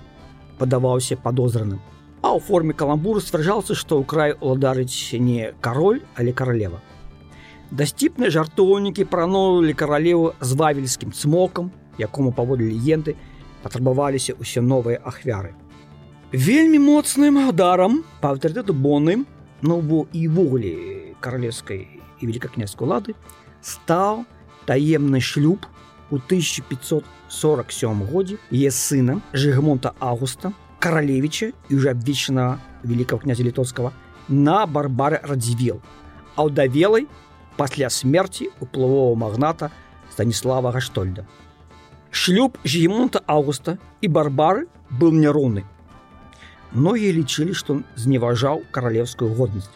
падаваўся 0.60 1.16
падозраным 1.16 1.80
а 2.24 2.32
ў 2.32 2.40
форме 2.40 2.72
каламбуру 2.72 3.20
сцвярджалася 3.20 3.76
што 3.76 4.00
ў 4.00 4.04
край 4.08 4.34
уладарыць 4.40 5.12
не 5.20 5.52
кароль 5.60 6.00
але 6.16 6.32
каралева 6.32 6.80
дасціпныя 7.70 8.30
жартоўнікі 8.30 9.04
праноўлі 9.10 9.74
каралеву 9.74 10.32
з 10.40 10.56
вавельскім 10.56 11.12
цмокам 11.12 11.70
якому 11.98 12.32
паводле 12.32 12.70
легенды 12.72 13.16
патрабаваліся 13.62 14.36
ўсе 14.40 14.64
новыя 14.64 15.00
ахвяры 15.04 15.54
вельмі 16.32 16.80
моцным 16.82 17.40
ударам 17.48 18.02
па 18.20 18.34
аўтарытэту 18.34 18.72
боны 18.72 19.24
ну 19.62 19.80
бо 19.80 20.06
і 20.12 20.28
ввогуле 20.28 20.72
каралевскай 21.20 21.86
і 22.20 22.26
великакняцкай 22.26 22.88
улады 22.88 23.14
стаў 23.60 24.24
таемны 24.66 25.20
шлюб 25.20 25.66
у 26.10 26.16
1547 26.16 28.04
годзе 28.10 28.36
е 28.50 28.70
сына 28.70 29.20
жыгмонта 29.32 29.94
августа 30.00 30.52
каралевича 30.78 31.52
і 31.68 31.76
уже 31.76 31.90
абвечана 31.90 32.58
великого 32.84 33.22
князя 33.22 33.42
літоцкага 33.42 33.92
на 34.28 34.66
барбары 34.66 35.20
радзівел 35.22 35.80
аўдавелай 36.36 37.06
пасля 37.56 37.90
смерти 37.90 38.50
уплывового 38.60 39.14
магната 39.16 39.70
станіслава 40.12 40.72
гаштольда 40.72 41.26
шлюб 42.10 42.58
жемонта 42.64 43.22
августа 43.26 43.78
і 44.00 44.08
барбары 44.08 44.66
был 44.90 45.12
няроўны 45.12 45.64
многія 46.72 47.12
лічылі 47.12 47.54
што 47.54 47.80
зневажаў 47.96 48.62
каралевскую 48.70 49.32
годнасць 49.34 49.72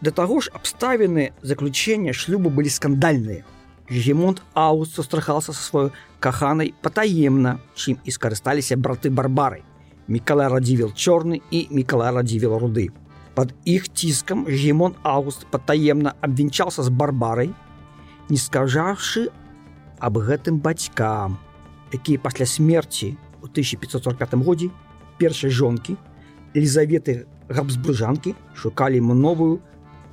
да 0.00 0.10
таго 0.10 0.40
ж 0.40 0.52
абставіны 0.52 1.32
заключення 1.42 2.12
шлюбу 2.12 2.50
былі 2.50 2.68
скандальныя 2.68 3.44
Гемонт 3.88 4.42
Аус 4.54 4.94
сустрахался 4.94 5.52
со 5.52 5.62
сваёй 5.62 5.92
каханай 6.20 6.74
патаемна, 6.80 7.60
чым 7.76 8.00
і 8.04 8.10
скарысталіся 8.10 8.76
браты 8.80 9.10
барбары. 9.10 9.60
Мікалай 10.08 10.48
радзівел 10.52 10.92
чорны 10.92 11.40
і 11.50 11.66
Мікалай 11.70 12.12
радзівел 12.12 12.58
руды. 12.58 12.90
Пад 13.34 13.54
іх 13.64 13.88
ціскам 13.92 14.44
Гемон 14.46 14.94
Август 15.02 15.46
патаемна 15.50 16.14
абвінчаўся 16.20 16.82
з 16.82 16.88
барбарай, 16.88 17.50
не 18.28 18.36
скажаўшы 18.36 19.28
аб 19.98 20.18
гэтым 20.18 20.60
бацькам, 20.60 21.38
якія 21.92 22.18
пасля 22.18 22.46
смерці 22.46 23.16
у 23.42 23.46
1545 23.46 24.34
годзе 24.44 24.70
першай 25.18 25.50
жонкі 25.50 25.96
Елізаветы 26.54 27.26
габсбружанкі 27.48 28.34
шукалі 28.54 28.98
ему 28.98 29.14
новую 29.14 29.60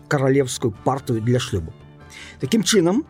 каралевскую 0.08 0.74
партыю 0.84 1.22
для 1.22 1.40
шлюбу. 1.40 1.72
Такім 2.40 2.64
чынам, 2.64 3.06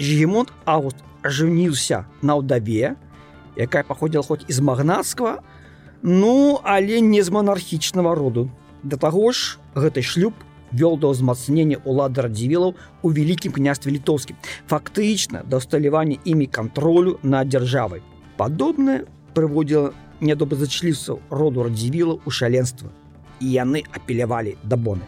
Жгемонт 0.00 0.52
Август 0.64 0.96
ажыніўся 1.22 2.06
на 2.22 2.38
ўдаве, 2.38 2.96
якая 3.57 3.83
паходзіла 3.83 4.23
хоць 4.23 4.45
з 4.47 4.59
магнацкага, 4.59 5.41
ну, 6.01 6.59
але 6.63 7.01
не 7.01 7.23
з 7.23 7.29
манархічнага 7.29 8.15
роду. 8.15 8.49
Да 8.83 8.97
таго 8.97 9.31
ж 9.31 9.57
гэты 9.75 10.01
шлюб 10.01 10.33
вёл 10.73 10.97
да 10.97 11.13
ўзмацнення 11.13 11.79
ўлады 11.85 12.25
радзівілаў 12.25 12.73
у 12.75 13.07
вялікім 13.13 13.53
княстве 13.53 13.93
літоўскім. 13.93 14.35
Фактычна 14.67 15.45
да 15.45 15.61
ўсталявання 15.61 16.17
імі 16.25 16.49
кантролю 16.49 17.19
над 17.23 17.53
дзяржавай. 17.53 18.01
Падобнае 18.35 19.05
прыводзіла 19.37 19.93
нядобразачліўцаў 20.19 21.21
роду 21.29 21.63
радзівілаў 21.63 22.25
у 22.25 22.29
шаленства 22.31 22.89
і 23.39 23.51
яны 23.53 23.83
апелявалі 23.93 24.57
да 24.63 24.75
боны. 24.75 25.05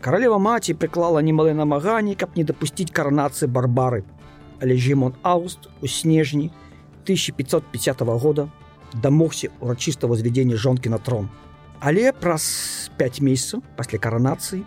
Каралева 0.00 0.38
маці 0.38 0.76
прыклала 0.78 1.20
немалыя 1.20 1.54
намаганні, 1.54 2.14
каб 2.14 2.36
не 2.36 2.44
дапусціць 2.44 2.92
каранацыі 2.94 3.50
барбары. 3.50 4.04
Але 4.60 4.76
Жмон 4.76 5.14
Ауст 5.22 5.68
у 5.82 5.88
снежні 5.88 6.50
1550 7.05 8.01
года 8.01 8.49
дамогся 8.93 9.49
урачыстага 9.59 10.15
звядзення 10.15 10.55
жонкі 10.55 10.89
на 10.89 10.97
трон. 10.97 11.29
Але 11.79 12.11
праз 12.11 12.91
5 12.97 13.21
месяцаў 13.21 13.63
пасля 13.77 13.97
каранацыі 13.97 14.63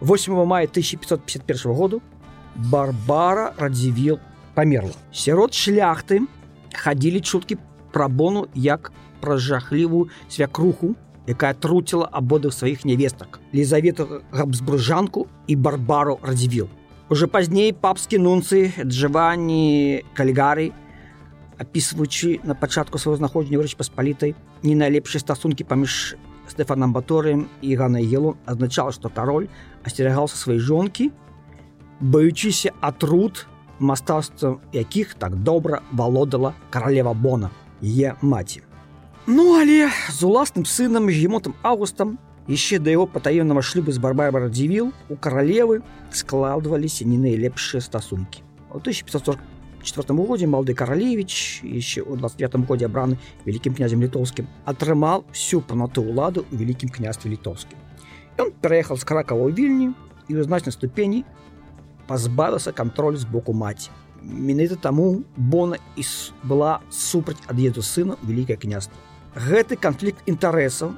8 0.00 0.34
мая 0.46 0.66
1551 0.66 1.72
году 1.72 2.02
Барбара 2.56 3.52
радзівіл 3.56 4.18
памерла. 4.54 4.96
Сярод 5.12 5.54
шляхты 5.54 6.26
хадзілі 6.74 7.20
чуткі 7.20 7.56
пра 7.92 8.08
бону 8.08 8.48
як 8.54 8.92
пра 9.20 9.38
жахлівую 9.38 10.10
свякруху, 10.28 10.96
якая 11.26 11.54
труціла 11.54 12.08
абодых 12.10 12.52
сваіх 12.52 12.84
нявестак 12.84 13.40
лізавету 13.54 14.22
габсбружанку 14.32 15.26
і 15.46 15.56
барбару 15.56 16.18
радзівіл 16.22 16.68
уже 17.08 17.26
пазней 17.26 17.72
папскі 17.72 18.18
нунцы 18.18 18.72
джаванні 18.82 20.02
кальгары 20.16 20.72
опісваючы 21.60 22.40
на 22.44 22.54
пачатку 22.54 22.98
свайго 22.98 23.16
знаходжання 23.16 23.62
рэч 23.62 23.76
паспалітай 23.76 24.34
не 24.62 24.74
найлепшыя 24.74 25.20
стасункі 25.20 25.64
паміж 25.64 26.16
стэфанам 26.50 26.92
баторыем 26.92 27.46
і 27.62 27.76
ганай 27.76 28.06
елу 28.06 28.36
азначала 28.46 28.92
што 28.92 29.08
кароль 29.08 29.48
асцерагаўся 29.84 30.36
свае 30.36 30.58
жонкі 30.58 31.10
баючыся 32.00 32.74
атрут 32.80 33.46
мастацтвам 33.78 34.60
якіх 34.72 35.14
так 35.14 35.36
добра 35.36 35.82
валодала 35.92 36.54
каралева 36.70 37.14
бона 37.14 37.50
е 37.82 38.14
маці 38.22 38.62
Ну 39.26 39.54
але 39.54 39.88
з 40.10 40.22
уласным 40.26 40.66
сынам 40.66 41.06
гемотам 41.06 41.54
августам 41.62 42.18
яшчэ 42.50 42.82
да 42.82 42.90
яго 42.90 43.06
патаемнага 43.06 43.62
шлюбу 43.62 43.94
з 43.94 44.02
барбай 44.02 44.34
радзівіл 44.34 44.90
у 45.08 45.14
каралевы 45.14 45.82
складваліся 46.10 47.06
не 47.06 47.18
найлепшыя 47.18 47.80
стасункі. 47.80 48.42
У 48.74 48.80
1544 49.86 50.26
годзе 50.28 50.46
малды 50.46 50.74
каралевич 50.74 51.62
яшчэ 51.66 52.06
ў 52.06 52.16
25 52.18 52.66
годзе 52.66 52.86
абраны 52.86 53.18
вялікім 53.44 53.74
князем 53.74 54.02
літоўскім 54.02 54.46
атрымаў 54.64 55.26
всю 55.34 55.60
панату 55.60 56.06
ўладу 56.06 56.46
ў 56.50 56.62
вялікім 56.62 56.88
княстве 56.88 57.34
літоўскім. 57.34 57.78
Ён 58.38 58.54
пераехаў 58.62 58.96
з 58.96 59.04
кракава 59.04 59.50
вільні 59.50 59.90
і 60.28 60.32
ў 60.38 60.44
значнай 60.46 60.72
ступені 60.72 61.24
пазбавіўся 62.06 62.70
кантроль 62.70 63.18
з 63.18 63.26
боку 63.26 63.52
маці. 63.52 63.90
Менавіта 64.22 64.76
таму 64.76 65.26
Бона 65.36 65.82
і 65.98 66.02
была 66.46 66.78
супраць 66.90 67.42
ад'езду 67.50 67.82
сына 67.82 68.14
вялікае 68.22 68.54
княства 68.54 68.94
гэты 69.34 69.80
канфлікт 69.80 70.28
інтарэсаў 70.28 70.92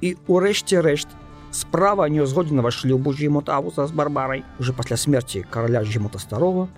і 0.00 0.16
ўрэшце 0.24 0.80
рэшт 0.80 1.08
справа 1.52 2.08
неўзгодненага 2.08 2.72
шлюбу 2.72 3.12
жімотавуса 3.12 3.86
з 3.86 3.92
барбарай 3.92 4.44
уже 4.58 4.72
пасля 4.72 4.96
смерти 4.96 5.44
караля 5.50 5.84
жімота 5.84 6.18
старого 6.18 6.68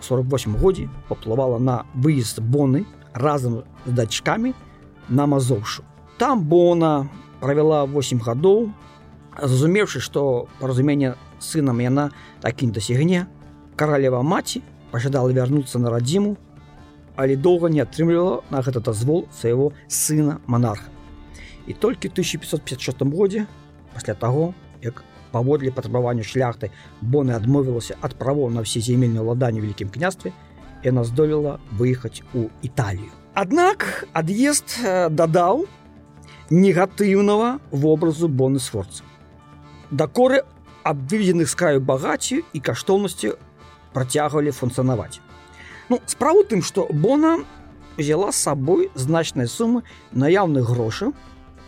48 0.00 0.56
годзе 0.58 0.88
паплывала 1.08 1.58
на 1.58 1.86
выезд 1.94 2.40
боны 2.40 2.84
разам 3.12 3.62
з 3.86 3.92
дачкамі 3.92 4.54
на 5.08 5.26
мазоўшу 5.26 5.82
там 6.18 6.44
бона 6.44 7.08
правяла 7.40 7.84
8 7.86 8.20
гадоў 8.20 8.70
зразумеўшы 9.38 10.00
што 10.00 10.48
паразумение 10.60 11.14
сынам 11.38 11.80
яна 11.80 12.10
так 12.40 12.62
і 12.62 12.70
дасягне 12.70 13.26
каралева 13.76 14.22
маці 14.22 14.62
пажадала 14.90 15.32
вярнуцца 15.32 15.78
на 15.78 15.90
радзіму 15.90 16.36
але 17.16 17.36
доўга 17.36 17.70
не 17.70 17.82
атрымлівала 17.82 18.42
на 18.50 18.60
гэта 18.62 18.80
дазвол 18.80 19.26
свайго 19.30 19.72
сына 19.88 20.40
монарха. 20.46 20.90
І 21.66 21.72
толькі 21.72 22.08
1556 22.08 23.02
годзе 23.14 23.46
пасля 23.94 24.14
таго, 24.14 24.54
як 24.82 25.04
паводле 25.32 25.72
патрабавання 25.74 26.22
шляхты 26.22 26.70
боны 27.00 27.34
адмовілася 27.34 27.98
ад 28.00 28.14
правоў 28.14 28.50
на 28.54 28.62
ўсе 28.62 28.80
земельныя 28.80 29.26
ўладанні 29.26 29.60
вялікім 29.64 29.90
княстве, 29.90 30.32
яна 30.84 31.04
здолела 31.04 31.58
выехаць 31.72 32.22
у 32.34 32.48
Італію. 32.62 33.10
Аднак 33.34 34.06
ад'езд 34.14 34.78
дадаў 35.10 35.66
негатыўнага 36.50 37.58
вобразу 37.70 38.28
боны 38.28 38.62
сфорца. 38.62 39.02
Дакоры 39.90 40.44
аб 40.84 41.02
выведзеных 41.10 41.48
з 41.50 41.54
краю 41.58 41.80
багацці 41.80 42.44
і 42.52 42.58
каштоўнасці 42.60 43.34
працягвалі 43.94 44.52
функцыянаваць. 44.52 45.18
Ну, 45.88 46.00
справа 46.06 46.44
тым, 46.44 46.62
што 46.62 46.86
Бона 46.92 47.38
взяла 47.96 48.32
з 48.32 48.36
сабой 48.36 48.90
значныя 48.94 49.48
сумы 49.48 49.82
наяўных 50.12 50.68
грошаў, 50.68 51.14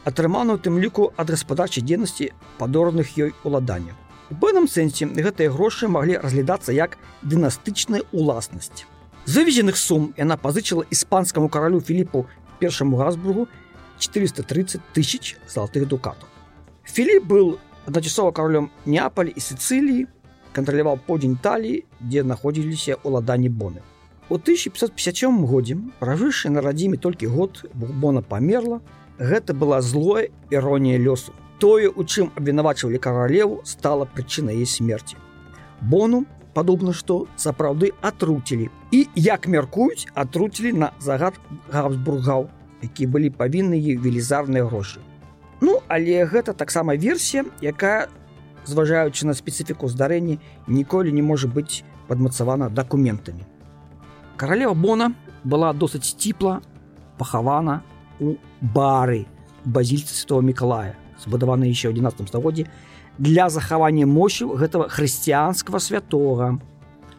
атрыманую 0.04 0.58
тым 0.58 0.78
ліку 0.78 1.12
ад 1.16 1.30
гаспадарчай 1.34 1.82
дзейнасці 1.82 2.32
падораных 2.58 3.18
ёй 3.18 3.34
уладання. 3.44 3.94
У 4.30 4.34
пэўным 4.34 4.66
сэнсе 4.70 5.06
гэтыя 5.06 5.50
грошы 5.50 5.88
маглі 5.88 6.18
разглядацца 6.22 6.72
як 6.72 6.98
дынастычная 7.22 8.02
уласнасць. 8.12 8.86
Завезеных 9.26 9.76
сум 9.76 10.14
яна 10.16 10.36
пазычыла 10.36 10.86
іспанскаму 10.90 11.48
каралю 11.48 11.80
Філіпу 11.80 12.26
першаму 12.58 12.96
газбургу 12.96 13.48
430 13.98 14.80
тысяч 14.94 15.36
залатых 15.48 15.86
дукатаў. 15.88 16.28
Філіп 16.84 17.24
быў 17.26 17.58
адначасова 17.86 18.32
каролем 18.32 18.70
Неапалі 18.86 19.32
і 19.34 19.40
Сцыліі, 19.40 20.06
кантраляваў 20.52 20.98
подзень 21.06 21.36
таліі, 21.36 21.84
дзе 22.00 22.22
знаходзіліся 22.22 23.02
ўладанні 23.02 23.50
боны. 23.50 23.82
У 24.28 24.38
1557 24.38 25.46
годзе 25.46 25.78
пражыўшы 25.98 26.50
на 26.50 26.62
радзіме 26.62 26.98
толькі 26.98 27.30
год 27.30 27.62
бона 27.74 28.22
памерла, 28.22 28.80
гэта 29.21 29.53
была 29.53 29.81
злое 29.85 30.33
іронія 30.49 30.97
лёсу. 30.97 31.33
Тое, 31.61 31.93
у 31.93 32.01
чым 32.01 32.33
абвінавачвалі 32.33 32.97
каралеву 32.97 33.61
стала 33.63 34.09
прычынай 34.09 34.57
яе 34.57 34.65
смерти. 34.65 35.15
Бону 35.81 36.25
падобна, 36.57 36.93
што 36.93 37.29
сапраўды 37.37 37.93
атруцілі 38.01 38.73
і 38.91 38.99
як 39.15 39.45
мяркуюць, 39.45 40.09
атруцілі 40.17 40.73
на 40.73 40.91
загад 40.99 41.37
габсбургаў, 41.69 42.49
які 42.81 43.05
былі 43.05 43.29
павінны 43.29 43.77
велізарныя 43.77 44.65
грошы. 44.65 45.05
Ну, 45.61 45.79
але 45.87 46.25
гэта 46.25 46.57
таксама 46.57 46.97
версія, 46.97 47.45
якая 47.61 48.09
зважаючы 48.65 49.29
на 49.29 49.37
спецыфіку 49.37 49.87
здарэння 49.87 50.41
ніколі 50.67 51.13
не 51.13 51.21
можа 51.21 51.47
быць 51.47 51.85
падмацавана 52.09 52.69
дакументамі 52.69 53.45
каралева 54.41 54.73
бона 54.73 55.13
была 55.43 55.69
досыць 55.73 56.09
сціпла 56.09 56.61
пахавана 57.17 57.81
бары 58.61 59.25
базільцы 59.65 60.13
святого 60.13 60.41
мікалая 60.41 60.95
збудаваны 61.21 61.65
еще 61.69 61.89
ў 61.89 61.97
11 61.97 62.29
стагоддзі 62.29 62.65
для 63.17 63.49
захавання 63.49 64.05
мощаў 64.05 64.55
гэтага 64.57 64.89
хрысціянскага 64.89 65.79
святога. 65.79 66.57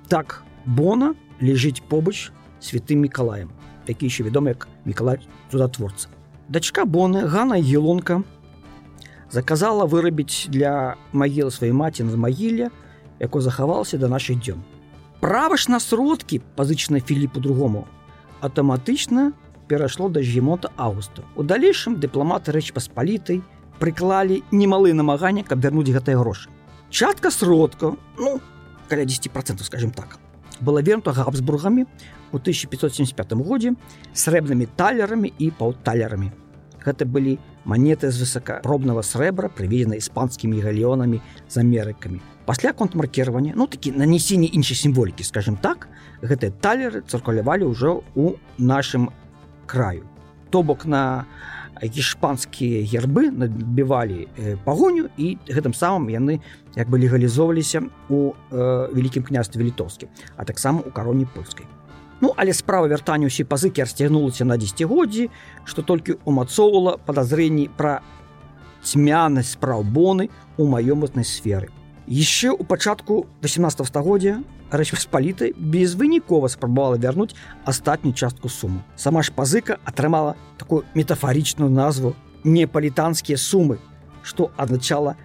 Так 0.09 0.43
бона 0.67 1.15
лежыць 1.41 1.83
побач 1.87 2.33
святым 2.61 3.03
мікалаем 3.07 3.51
які 3.87 4.07
еще 4.07 4.25
вядомы 4.25 4.55
як 4.55 4.69
мікалай 4.85 5.19
цудатворца. 5.51 6.09
Дачка 6.49 6.85
боны 6.85 7.27
гана 7.27 7.59
елонка 7.59 8.23
заказала 9.31 9.87
вырабіць 9.87 10.49
для 10.49 10.97
магілы 11.13 11.51
сваёй 11.51 11.73
маці 11.73 12.05
на 12.05 12.17
магіле 12.17 12.71
якой 13.19 13.43
захавалася 13.43 13.99
да 13.99 14.09
нашых 14.09 14.39
дзён. 14.39 14.63
Права 15.21 15.57
ж 15.57 15.71
на 15.71 15.81
сродкі 15.81 16.43
пазычаны 16.57 17.01
філіпу 17.01 17.41
другому 17.41 17.87
аўтаматычна 18.43 19.33
перайшло 19.69 20.09
да 20.09 20.23
жемота 20.23 20.73
августа 20.77 21.23
у 21.37 21.43
далейшым 21.43 22.01
дыпламаты 22.01 22.53
рэч 22.53 22.73
паспалітай 22.73 23.43
прыклалі 23.79 24.43
немалы 24.51 24.93
намагання 24.93 25.45
каб 25.45 25.63
вярнуць 25.63 25.91
гэтыя 25.91 26.19
грошы 26.19 26.51
частка 26.91 27.31
сродка 27.31 27.97
ну 28.19 28.41
каля 28.89 29.05
10 29.05 29.31
процентов 29.31 29.67
скажем 29.67 29.91
так 29.91 30.19
была 30.61 30.83
вернута 30.83 31.13
габсбургамі 31.13 31.87
у 32.33 32.39
1575 32.39 33.33
годзе 33.33 33.75
срэбнымі 34.15 34.67
талерамі 34.77 35.33
і 35.39 35.51
паўталерамі. 35.51 36.33
Гэта 36.83 37.07
былі 37.07 37.39
манеты 37.65 38.11
з 38.11 38.23
высокапробнага 38.23 39.03
срэбра, 39.07 39.51
прыведзены 39.53 39.99
іспанскімі 39.99 40.63
галеонамі 40.63 41.21
з 41.49 41.55
амерыкамі. 41.63 42.19
Пасля 42.47 42.73
контмаркіравання, 42.73 43.53
ну 43.55 43.67
такі 43.67 43.93
нанесенне 43.93 44.51
іншай 44.51 44.77
сімволікі, 44.77 45.23
скажем 45.23 45.57
так, 45.57 45.87
гэтыя 46.23 46.51
талеры 46.51 47.03
цыркулявалі 47.07 47.71
ўжо 47.71 48.03
ў 48.19 48.35
нашым 48.59 49.15
краю. 49.67 50.05
То 50.51 50.63
бок 50.63 50.87
на 50.87 51.25
гішпанскія 51.83 52.85
гербы 52.87 53.31
набівалі 53.31 54.29
пагоню 54.65 55.11
і 55.17 55.39
гэтым 55.49 55.75
самым 55.75 56.13
яны 56.13 56.39
як 56.77 56.89
бы 56.89 56.99
легалізоўваліся 57.03 57.83
у 58.09 58.33
э, 58.51 58.95
вялікім 58.95 59.27
княстве 59.27 59.65
літоўскім, 59.65 60.09
а 60.37 60.45
таксама 60.45 60.81
у 60.87 60.91
кароне 60.91 61.27
польскай. 61.27 61.67
Ну 62.21 62.33
але 62.37 62.55
справа 62.55 62.87
вяртання 62.87 63.27
ўсей 63.27 63.43
пазыкі 63.43 63.83
расцягнулася 63.83 64.47
на 64.47 64.55
дзегоддзі, 64.55 65.27
што 65.67 65.83
толькі 65.83 66.23
умацоўвала 66.23 67.03
падазрэнні 67.03 67.67
пра 67.75 67.99
цьмянасць 68.87 69.59
спраў 69.59 69.83
боны 69.83 70.31
ў 70.55 70.63
маёмаснай 70.71 71.27
сферы. 71.27 71.75
Яшчэ 72.08 72.56
ў 72.56 72.64
пачатку 72.64 73.28
18 73.44 73.84
стагоддзя 73.84 74.40
рэчпаспалітай 74.72 75.52
безвынікова 75.56 76.48
спрабавала 76.48 76.96
вярнуць 76.96 77.36
астатнюю 77.66 78.16
частку 78.16 78.48
суму. 78.48 78.84
Сама 78.96 79.24
ж 79.24 79.32
пазыка 79.36 79.80
атрымала 79.84 80.36
такую 80.58 80.84
метафарычную 80.96 81.70
назву 81.70 82.16
непалітанскія 82.44 83.38
сумы, 83.38 83.80
што 84.24 84.52
адзначала 84.56 85.16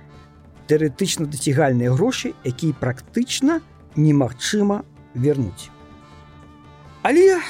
тэарэтычна 0.67 1.27
дацягальныя 1.27 1.95
грошы, 1.95 2.35
якія 2.43 2.75
практычна 2.75 3.61
немагчыма 3.95 4.83
вернуць. 5.15 5.71
Але 7.03 7.43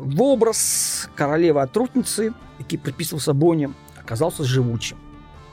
вобраз 0.00 1.08
каралевы 1.14 1.60
атрутніцы, 1.60 2.32
які 2.58 2.80
прыпісваў 2.80 3.20
сабонем, 3.20 3.76
аказаўся 4.00 4.44
жывучым. 4.44 4.96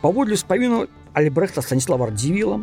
Паводле 0.01 0.37
спавіну 0.39 0.87
Альбрехта 1.13 1.61
Станіслава 1.61 2.07
Радзівіла 2.07 2.61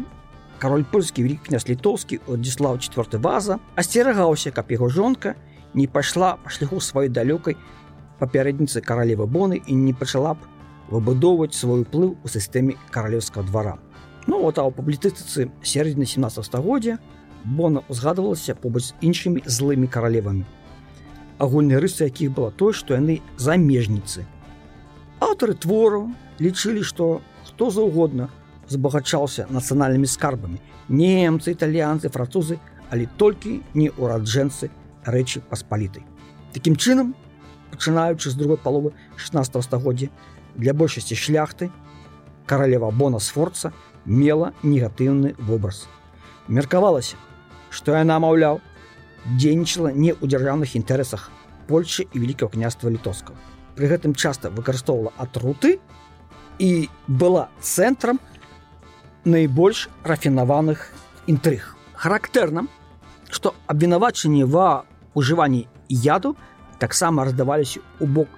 кароль 0.58 0.84
польскі 0.84 1.24
вялік 1.24 1.42
князь 1.48 1.68
літоўскі 1.68 2.20
Одзіслав 2.26 2.78
четверт 2.80 3.14
ваза 3.14 3.58
асцерагаўся 3.76 4.50
каб 4.50 4.70
яго 4.72 4.88
жонка 4.88 5.34
не 5.74 5.86
пайшла 5.86 6.36
па 6.42 6.50
шляху 6.50 6.80
сваёй 6.80 7.08
далёкай 7.08 7.56
папярэдніцы 8.18 8.80
каралевы 8.80 9.26
боны 9.26 9.60
і 9.60 9.74
не 9.74 9.92
пачала 9.92 10.34
б 10.34 10.46
выбудоўваць 10.88 11.54
свой 11.54 11.82
уплыў 11.82 12.16
у 12.22 12.28
сістэме 12.28 12.76
каралеўскага 12.90 13.46
двара 13.48 13.78
ну 14.26 14.40
вот 14.40 14.58
а 14.58 14.64
ў 14.64 14.70
публітыстыцы 14.72 15.50
сярэдзіны 15.62 16.06
17 16.06 16.44
стагоддзя 16.44 16.98
бона 17.44 17.82
узгадывалася 17.88 18.54
побач 18.54 18.88
з 18.88 18.94
іншымі 19.00 19.42
злымі 19.44 19.88
каралевамі 19.88 20.44
агульнай 21.38 21.82
рысы 21.82 22.08
якіх 22.08 22.32
было 22.32 22.50
тое 22.50 22.72
што 22.72 22.94
яны 22.94 23.20
замежніцы 23.36 24.24
аўтары 25.20 25.58
твору 25.58 26.08
лічылі 26.40 26.82
што 26.86 27.20
хто 27.44 27.70
заўгодна 27.70 28.30
збагачаўся 28.68 29.46
нацыянальнымі 29.50 30.08
скарбамі 30.08 30.60
немцы 30.88 31.52
італьянцы 31.52 32.08
французы 32.08 32.58
але 32.90 33.06
толькі 33.20 33.60
не 33.74 33.90
ураджэнцы 33.90 34.70
рэчы 35.04 35.40
паспалітай 35.50 36.04
такім 36.52 36.76
чынам 36.76 37.14
пачынаючы 37.72 38.30
з 38.30 38.34
другой 38.34 38.56
паловы 38.56 38.92
16 39.16 39.64
стагоддзя 39.64 40.08
для 40.56 40.72
большасці 40.72 41.14
шляхты 41.14 41.70
каралева 42.46 42.90
бона 42.90 43.18
сфорца 43.18 43.72
мела 44.04 44.52
негатыўны 44.62 45.34
вобраз 45.38 45.86
меркавалася 46.48 47.16
што 47.70 47.96
яна 47.96 48.20
маўляў 48.22 48.60
дзейнічала 49.24 49.92
не 49.92 50.12
ў 50.12 50.24
дзяржаўных 50.28 50.76
інтарэсах 50.76 51.30
польльши 51.68 52.06
і 52.12 52.20
великкага 52.20 52.52
княства 52.56 52.92
літоўска 52.92 53.32
пры 53.74 53.88
гэтым 53.90 54.14
часта 54.14 54.50
выкарыстоўвала 54.54 55.12
атруты 55.18 55.80
і 56.58 56.88
была 57.08 57.48
цэнтрам 57.60 58.20
найбольш 59.24 59.88
рафінаваных 60.04 60.92
інтрыг. 61.26 61.76
Характэрна, 61.94 62.66
што 63.30 63.54
абвінавачанні 63.66 64.44
ва 64.44 64.84
ўжыванні 65.14 65.66
яду 65.88 66.36
таксама 66.78 67.24
раздаваліся 67.24 67.80
ў 68.00 68.06
бок 68.06 68.28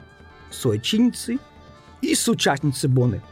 суайчынніцы 0.51 1.39
і 2.03 2.15
сучасніцы 2.15 2.87
боны 2.89 3.23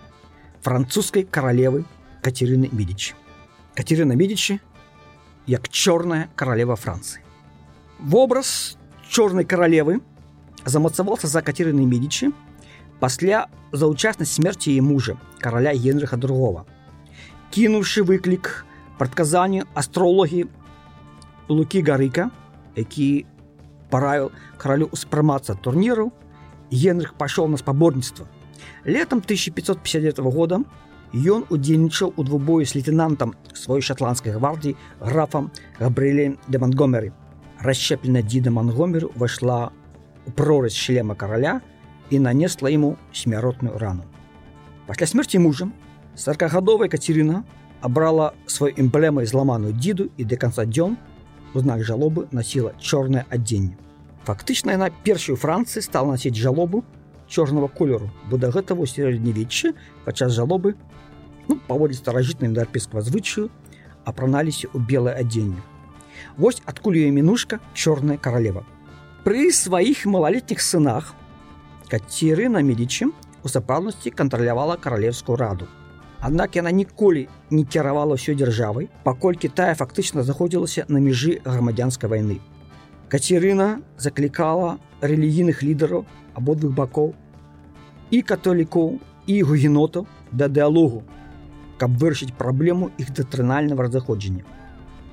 французскай 0.65 1.25
каралевы 1.29 1.85
кацерыны 2.25 2.73
медічы. 2.73 3.15
Кацерына 3.77 4.17
медічы 4.17 4.59
як 5.47 5.69
чорная 5.69 6.31
каралева 6.35 6.77
Францыі. 6.77 7.21
Вобраз 8.01 8.77
чорнай 9.09 9.45
каралевы 9.45 10.01
замацаваўся 10.65 11.29
за 11.29 11.45
кацерыны 11.45 11.85
медічы 11.85 12.33
пасля 12.99 13.47
заўчаснай 13.73 14.27
смерці 14.27 14.73
яе 14.73 14.81
мужа 14.81 15.21
караля 15.39 15.77
Генрыха 15.77 16.17
другого 16.17 16.65
кінуўшы 17.51 18.03
выклік 18.03 18.65
прадказанню 18.99 19.67
астрологі 19.75 20.47
лукі 21.49 21.83
гарыка 21.83 22.31
які 22.77 23.27
параіў 23.91 24.31
каралю 24.59 24.91
ўспрымацца 24.91 25.55
турніру 25.55 26.11
генрых 26.71 27.15
пайшоў 27.15 27.49
на 27.49 27.61
спаборніцтва 27.61 28.27
летом 28.85 29.21
1559 29.23 30.19
года 30.35 30.63
ён 31.15 31.47
удзельнічаў 31.51 32.15
у 32.17 32.25
двубою 32.25 32.67
з 32.67 32.75
лейтенантам 32.75 33.35
сваёй 33.55 33.83
шотландскай 33.87 34.35
гвардіі 34.35 34.77
графам 35.01 35.51
габрылем 35.79 36.39
де 36.49 36.59
мангомеры 36.59 37.13
расщеплена 37.61 38.23
дзіда 38.23 38.51
мангомер 38.51 39.07
увайшла 39.07 39.71
у 40.27 40.31
прорыс 40.31 40.75
шлема 40.75 41.15
караля 41.15 41.61
і 42.11 42.19
нанесла 42.19 42.71
ему 42.71 42.97
смяротную 43.13 43.79
рану 43.79 44.05
пасля 44.87 45.07
смерти 45.07 45.37
мужам 45.39 45.73
Саркагадовая 46.19 46.89
Кацерына 46.89 47.45
абрала 47.81 48.35
свой 48.47 48.73
эмблемай 48.77 49.27
зламаную 49.27 49.75
дзіду 49.75 50.09
і 50.17 50.25
да 50.25 50.37
канца 50.41 50.65
дзён 50.65 50.97
у 51.55 51.61
знак 51.61 51.85
жалобы 51.85 52.29
насіла 52.33 52.73
чорнае 52.81 53.27
адзенне. 53.29 53.77
Фактычна 54.25 54.79
яна 54.79 54.89
першую 55.05 55.37
Францыі 55.37 55.83
стала 55.85 56.17
насіць 56.17 56.39
жалобу 56.39 56.85
чорнага 57.29 57.69
колеру, 57.69 58.09
бо 58.31 58.39
да 58.39 58.49
гэтага 58.49 58.87
сярэднявеччы 58.87 59.75
падчас 60.07 60.33
жалобы 60.33 60.77
ну, 61.49 61.61
паводле 61.69 61.99
старажытным 61.99 62.55
дарпейскага 62.55 63.05
звычаю 63.05 63.51
апраналіся 64.09 64.73
ў 64.73 64.81
белае 64.81 65.21
адзенне. 65.21 65.61
Вось 66.41 66.63
адкуль 66.65 67.05
яе 67.05 67.13
мінушка 67.13 67.61
чорная 67.75 68.17
каралева. 68.17 68.65
Пры 69.29 69.53
сваіх 69.53 70.07
малалетніх 70.07 70.63
сынах 70.63 71.13
Кацерына 71.91 72.65
медічым 72.65 73.13
у 73.45 73.53
сапраўднасці 73.53 74.09
кантралявала 74.09 74.81
каралевскую 74.81 75.37
раду 75.37 75.69
Аднак 76.22 76.56
яна 76.56 76.72
ніколі 76.76 77.28
не 77.50 77.64
кіравала 77.64 78.20
ўсё 78.20 78.36
дзяржавай, 78.36 78.90
паколькі 79.08 79.48
тая 79.48 79.72
фактычна 79.72 80.24
заходзілася 80.28 80.84
на 80.92 81.00
мяжы 81.00 81.40
грамадзянскай 81.48 82.12
вайны. 82.12 82.44
Кацерына 83.08 83.80
заклікала 83.96 84.84
рэлігійных 85.00 85.64
лідараў 85.64 86.04
абодвух 86.36 86.76
бакоў 86.76 87.16
і 88.12 88.20
католікоў 88.22 89.00
і 89.32 89.36
гугенотаў 89.48 90.08
да 90.36 90.52
дыалогу, 90.52 91.08
каб 91.80 91.96
вырашыць 91.96 92.36
праблему 92.36 92.92
іх 93.00 93.16
дактрынальнага 93.16 93.88
разыходжання. 93.88 94.44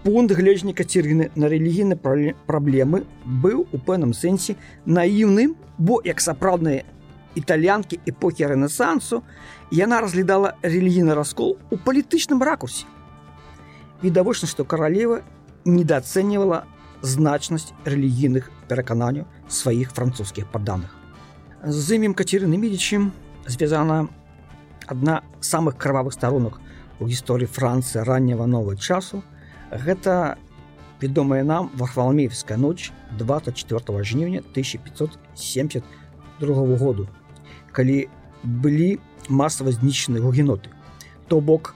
Пункт 0.02 0.34
гледжання 0.34 0.74
кацерыны 0.74 1.30
на 1.38 1.46
рэлігійнай 1.46 1.98
праблемы 2.50 3.06
быў 3.22 3.62
у 3.70 3.78
пэўным 3.78 4.10
сэнсе 4.10 4.58
наіўным, 4.86 5.54
бо 5.78 6.02
як 6.02 6.18
сапраўдныя 6.20 6.82
італьянкі 7.35 7.99
эпохі 8.05 8.47
рэнесансу 8.47 9.23
яна 9.71 10.01
разглядала 10.01 10.55
рэлігійны 10.61 11.15
раскол 11.15 11.57
у 11.71 11.77
палітычным 11.77 12.43
ракурсе. 12.43 12.85
Відавочна, 14.03 14.47
што 14.47 14.65
каралева 14.65 15.21
недооценивала 15.65 16.65
значнасць 17.01 17.73
рэлігійных 17.85 18.51
перакананняў 18.67 19.25
сваіх 19.47 19.91
французскіх 19.91 20.47
падданых. 20.51 20.89
З 21.63 21.95
імем 21.95 22.13
Кацерыны 22.13 22.57
Медічым 22.57 23.11
звязана 23.45 24.07
адна 24.87 25.21
з 25.39 25.47
самых 25.47 25.77
крывавых 25.77 26.13
сторонок 26.13 26.59
у 26.99 27.07
гісторыі 27.07 27.47
Францыі 27.47 28.03
ранняга 28.05 28.45
нового 28.45 28.77
часу. 28.77 29.23
Гэта 29.71 30.37
вядомая 31.01 31.43
нам 31.43 31.71
варфаламеевская 31.73 32.57
ноч 32.57 32.91
24 33.17 34.03
жніўня 34.03 34.43
1572 34.53 36.77
году, 36.77 37.07
калі 37.75 38.07
былі 38.43 38.99
масава 39.29 39.71
знішчаны 39.71 40.19
гугеноты, 40.19 40.69
то 41.27 41.39
бок 41.41 41.75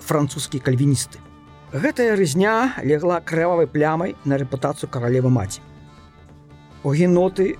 французскія 0.00 0.62
кальвіністы. 0.62 1.18
Гэтая 1.72 2.16
рызня 2.16 2.72
легла 2.82 3.20
крывавай 3.20 3.66
плямай 3.66 4.16
на 4.24 4.38
рэпутацыю 4.38 4.88
каралевы 4.88 5.28
маці. 5.28 5.60
Геноты 6.84 7.58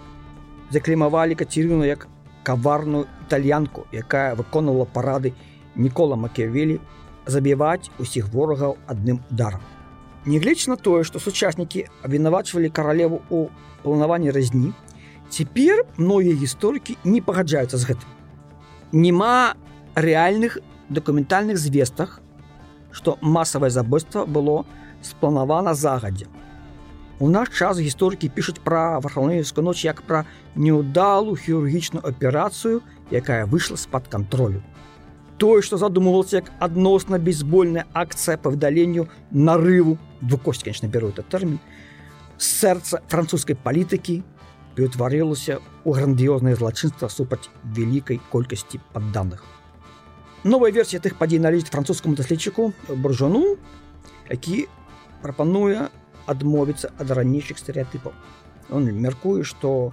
заклімавалі 0.71 1.35
кацірыну 1.35 1.85
як 1.85 2.09
каварную 2.43 3.07
італьянку, 3.27 3.87
якая 3.93 4.35
выконвала 4.35 4.85
парады 4.85 5.35
Нікола 5.77 6.17
Макевелі 6.17 6.81
забіваць 7.27 7.91
усіх 7.99 8.33
ворагаў 8.33 8.79
адным 8.89 9.21
ударам. 9.31 9.61
Нягледзяч 10.27 10.67
на 10.67 10.77
тое, 10.77 11.05
што 11.05 11.21
сучаснікі 11.21 11.85
абвінавачвалі 12.03 12.73
каралеву 12.73 13.21
ў 13.31 13.49
планаванні 13.85 14.33
разні, 14.33 14.73
цяпер 15.34 15.82
многія 15.98 16.38
гісторыкі 16.38 16.98
не 17.04 17.22
пагаджаюцца 17.26 17.78
з 17.82 17.90
гэтым. 17.90 18.10
Нема 18.94 19.58
рэальных 19.98 20.60
дакументальных 20.90 21.58
звестах, 21.58 22.22
што 22.94 23.18
масавае 23.22 23.72
забойства 23.74 24.26
было 24.26 24.66
спланавана 25.02 25.74
загадзя. 25.74 26.30
У 27.20 27.30
наш 27.30 27.50
час 27.50 27.82
гісторыкі 27.82 28.30
пішуць 28.30 28.62
пра 28.62 29.00
вархаўнеўскую 29.02 29.66
ноч 29.66 29.82
як 29.86 30.04
пра 30.06 30.26
неўдалую 30.56 31.38
хірургічную 31.38 32.06
аперацыю, 32.06 32.82
якая 33.10 33.46
выйшла 33.46 33.78
з-пад 33.78 34.08
кантролю. 34.08 34.62
Тое, 35.42 35.66
што 35.66 35.82
задумывалася 35.82 36.44
як 36.44 36.52
адносна 36.60 37.18
бейсбольная 37.18 37.86
акцыя 37.94 38.38
па 38.38 38.54
выдаленню 38.54 39.10
нарыву 39.32 39.98
двукосць 40.22 40.62
конечно 40.64 40.88
беру 40.88 41.10
этот 41.10 41.26
тэрмін 41.34 41.58
сэрца 42.38 43.02
французскай 43.08 43.56
палітыкі 43.56 44.22
ператварылася 44.75 45.59
ў 45.85 45.91
грандыёзнае 45.91 46.55
злачынства 46.57 47.09
супраць 47.09 47.51
вялікай 47.65 48.21
колькасці 48.31 48.81
падданых 48.95 49.43
новая 50.45 50.71
версія 50.71 51.03
тых 51.03 51.19
падзей 51.19 51.43
належыць 51.43 51.73
французскому 51.75 52.15
даследчыку 52.15 52.73
буржону 52.89 53.57
які 54.31 54.69
прапануе 55.23 55.89
адмовіцца 56.27 56.93
ад 56.99 57.11
ранейшых 57.11 57.59
стэеатыпаў 57.59 58.13
он 58.71 58.87
мяркуе 59.03 59.43
што 59.43 59.93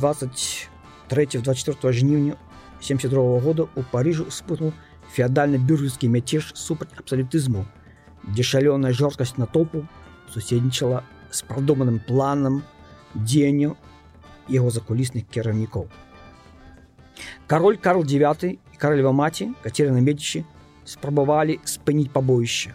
23 0.00 1.42
24 1.44 1.92
жніўня 1.92 2.36
72 2.80 3.40
года 3.40 3.68
у 3.76 3.82
парыжу 3.82 4.30
спутнул 4.30 4.72
феадальны 5.14 5.62
бюржскі 5.62 6.08
мяцеж 6.08 6.52
супраць 6.56 6.98
абсалютызму 6.98 7.64
дзе 8.26 8.42
шалёная 8.42 8.92
жорсткасць 8.92 9.36
натопу 9.38 9.86
суседнічала 10.32 11.02
з 11.30 11.42
прадуманым 11.46 12.00
планам 12.00 12.62
дзеянню 13.14 13.76
яго 14.48 14.70
закулісных 14.70 15.28
кіраўнікоў 15.30 15.88
кароль 17.46 17.76
карл 17.76 18.04
9 18.04 18.58
каралева 18.78 19.12
маці 19.12 19.52
кацеры 19.62 19.92
на 19.92 20.00
медчы 20.00 20.44
спрабавалі 20.84 21.58
спыніць 21.64 22.10
пабоішча, 22.10 22.74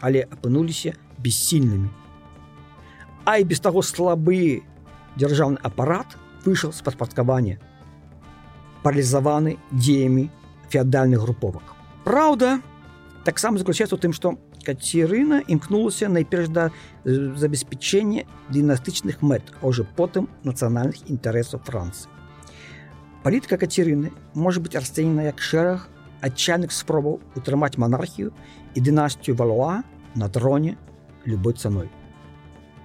але 0.00 0.26
апынуліся 0.26 0.94
бессільнымі. 1.22 1.88
А 3.24 3.38
і 3.38 3.44
без 3.44 3.60
таго 3.60 3.82
слабы 3.82 4.64
дзяржаўны 5.16 5.60
апарат 5.62 6.16
выйшаў 6.44 6.72
з 6.72 6.82
падпадкавання, 6.82 7.56
паралізаваны 8.82 9.56
дзеямі 9.72 10.28
феадальных 10.68 11.22
груповак. 11.22 11.62
Праўда, 12.04 12.58
таксама 13.24 13.58
заключаецца 13.58 13.94
у 13.94 14.02
тым, 14.02 14.12
што 14.12 14.34
Кацерына 14.64 15.42
імкнулася 15.44 16.08
найперш 16.08 16.48
да 16.48 16.70
забеспячэння 17.04 18.24
дынастычных 18.48 19.20
мэт, 19.20 19.44
а 19.60 19.68
ўжо 19.68 19.84
потым 19.96 20.28
нацыянальных 20.44 21.04
інтарэсаў 21.12 21.60
Францыі. 21.68 22.08
Палітыка 23.24 23.56
кацерыны 23.60 24.12
можа 24.32 24.60
быць 24.60 24.76
расцэнена 24.76 25.28
як 25.28 25.40
шэраг 25.40 25.88
адчайных 26.24 26.72
спробаў 26.72 27.20
утрымаць 27.36 27.76
монархію 27.76 28.32
і 28.74 28.80
дынастію 28.80 29.36
валуа 29.36 29.84
на 30.14 30.28
троне 30.28 30.76
любой 31.24 31.52
цаной. 31.54 31.88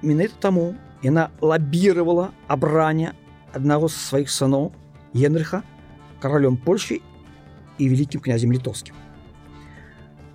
Менавіта 0.01 0.36
таму 0.39 0.75
яна 1.03 1.29
лабіравала 1.41 2.32
абрання 2.47 3.13
аднаго 3.55 3.88
з 3.88 3.95
сваіх 3.95 4.32
сыноў 4.32 4.71
Генрыха 5.13 5.63
каралём 6.19 6.60
Польшы 6.60 6.99
і 7.79 7.84
вялікім 7.89 8.21
князем 8.21 8.51
літоўскім. 8.51 8.95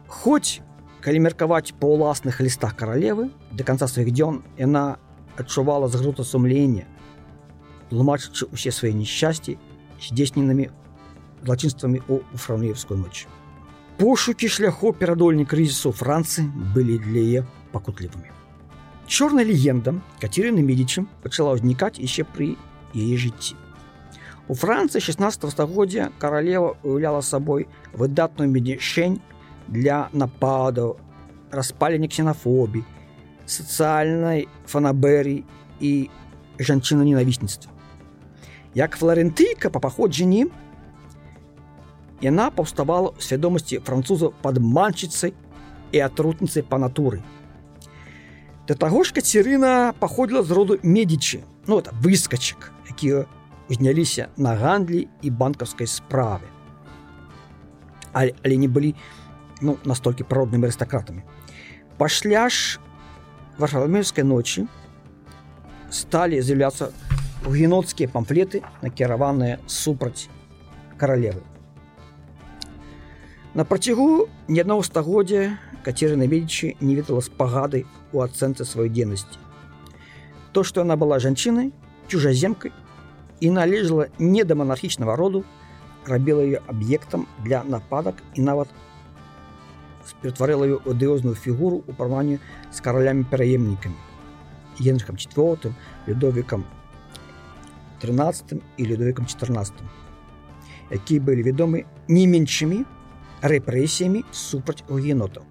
Хоць 0.09 0.61
калі 1.09 1.19
меркаваць 1.27 1.77
па 1.79 1.89
ўласных 1.91 2.41
лістах 2.41 2.77
каралевы 2.77 3.31
да 3.53 3.65
канца 3.65 3.89
сваіх 3.89 4.13
дзён 4.13 4.43
яна 4.57 4.97
адчувала 5.37 5.89
згрута 5.89 6.25
сумлення, 6.25 6.87
тлумачачы 7.91 8.49
ўсе 8.53 8.71
свае 8.71 8.95
несчасці 8.95 9.59
здзейсненымі 10.01 10.71
злачынствамі 11.45 12.01
у 12.09 12.21
франеўскую 12.35 12.99
ноч. 12.99 13.27
Пошукі 13.99 14.49
шляху 14.49 14.93
перадольні 14.93 15.45
крызісу 15.45 15.93
Францыі 15.93 16.49
былі 16.75 16.99
для 16.99 17.21
яе 17.21 17.41
пакутлівымі. 17.73 18.33
Чорная 19.07 19.45
легенда 19.45 20.01
Кацерыны 20.19 20.65
медічым 20.65 21.07
пачала 21.23 21.55
ўзнікаць 21.55 22.01
яшчэ 22.01 22.25
пры 22.25 22.57
яе 22.97 23.17
жыцці. 23.21 23.55
У 24.49 24.55
Францыі 24.59 25.01
16 25.01 25.47
стагоддзя 25.53 26.11
каралева 26.19 26.75
уяўляла 26.83 27.21
сабой 27.21 27.69
выдатную 27.93 28.51
медішень 28.51 29.21
для 29.69 30.09
нападаў, 30.13 30.97
распалення 31.51 32.09
ксенафобій, 32.09 32.85
сацыяльнай 33.47 34.49
фанаберій 34.67 35.45
і 35.81 36.11
жанчына 36.59 37.05
ненавісніцтва. 37.05 37.73
Як 38.75 38.99
флорентыйка 38.99 39.71
па 39.71 39.79
паходжанні 39.79 40.51
яна 42.25 42.51
паўставала 42.51 43.13
ў 43.13 43.21
свядомасці 43.21 43.85
французаў 43.85 44.33
падманчыцай 44.43 45.35
і 45.93 45.99
атрутніцай 46.01 46.65
па 46.65 46.81
натуры. 46.81 47.21
Да 48.67 48.75
таго 48.75 49.05
ж 49.05 49.13
кацерына 49.13 49.93
паходзіла 50.01 50.43
з 50.43 50.51
роду 50.57 50.79
медічы, 50.83 51.45
ну 51.69 51.79
это 51.79 51.93
выскачак, 52.01 52.73
якія 52.89 53.27
узняліся 53.69 54.29
на 54.37 54.57
гандлі 54.57 55.09
і 55.23 55.31
банкаўскай 55.31 55.87
справе. 55.87 56.49
Але, 58.13 58.33
але 58.45 58.57
не 58.57 58.69
былі 58.69 58.95
ну, 59.61 59.79
настолькі 59.85 60.25
прароднымі 60.29 60.69
арыстакратамі. 60.69 61.23
Пасля 61.99 62.49
ж 62.49 62.81
варфаламеўскай 63.59 64.25
ночы 64.27 64.67
сталі 65.91 66.41
з'яўляцца 66.43 66.91
геноцкія 67.47 68.09
памфлеты, 68.09 68.63
накіраваныя 68.83 69.61
супраць 69.67 70.29
каралевы. 70.99 71.43
На 73.55 73.65
працягу 73.65 74.27
ні 74.49 74.61
аднаго 74.65 74.83
стагоддзя 74.83 75.59
кацерына 75.87 76.27
медічы 76.27 76.75
не 76.81 76.97
ведала 76.99 77.21
спагады 77.23 77.85
у 78.13 78.25
ацэнцы 78.25 78.67
сваёй 78.67 78.91
дзейнасці. 78.91 79.39
То, 80.51 80.65
што 80.65 80.83
яна 80.83 80.97
была 80.97 81.21
жанчынай, 81.23 81.71
чужаземкай 82.09 82.73
і 83.41 83.51
належала 83.51 84.09
не 84.19 84.43
да 84.43 84.55
манархічнага 84.59 85.15
роду, 85.17 85.45
рабіла 86.07 86.43
ее 86.43 86.61
аб'ектам 86.67 87.27
для 87.45 87.63
нападак 87.65 88.19
і 88.35 88.43
нават 88.43 88.69
ператварыла 90.23 90.65
ее 90.65 90.79
адыозную 90.85 91.35
фігуру 91.35 91.85
ў 91.89 91.93
парманні 91.97 92.39
з 92.73 92.79
каралямі 92.81 93.25
пераемнікамі 93.31 93.97
генрыхам 94.81 95.17
четвертым 95.17 95.75
людовікам 96.07 96.65
13 98.01 98.61
і 98.77 98.87
людовікам 98.87 99.27
14 99.27 99.73
якія 100.91 101.21
былі 101.21 101.43
вядомы 101.43 101.85
не 102.09 102.27
меншымі 102.27 102.85
рэпрэсіямі 103.43 104.25
супраць 104.33 104.85
генотаў 104.89 105.45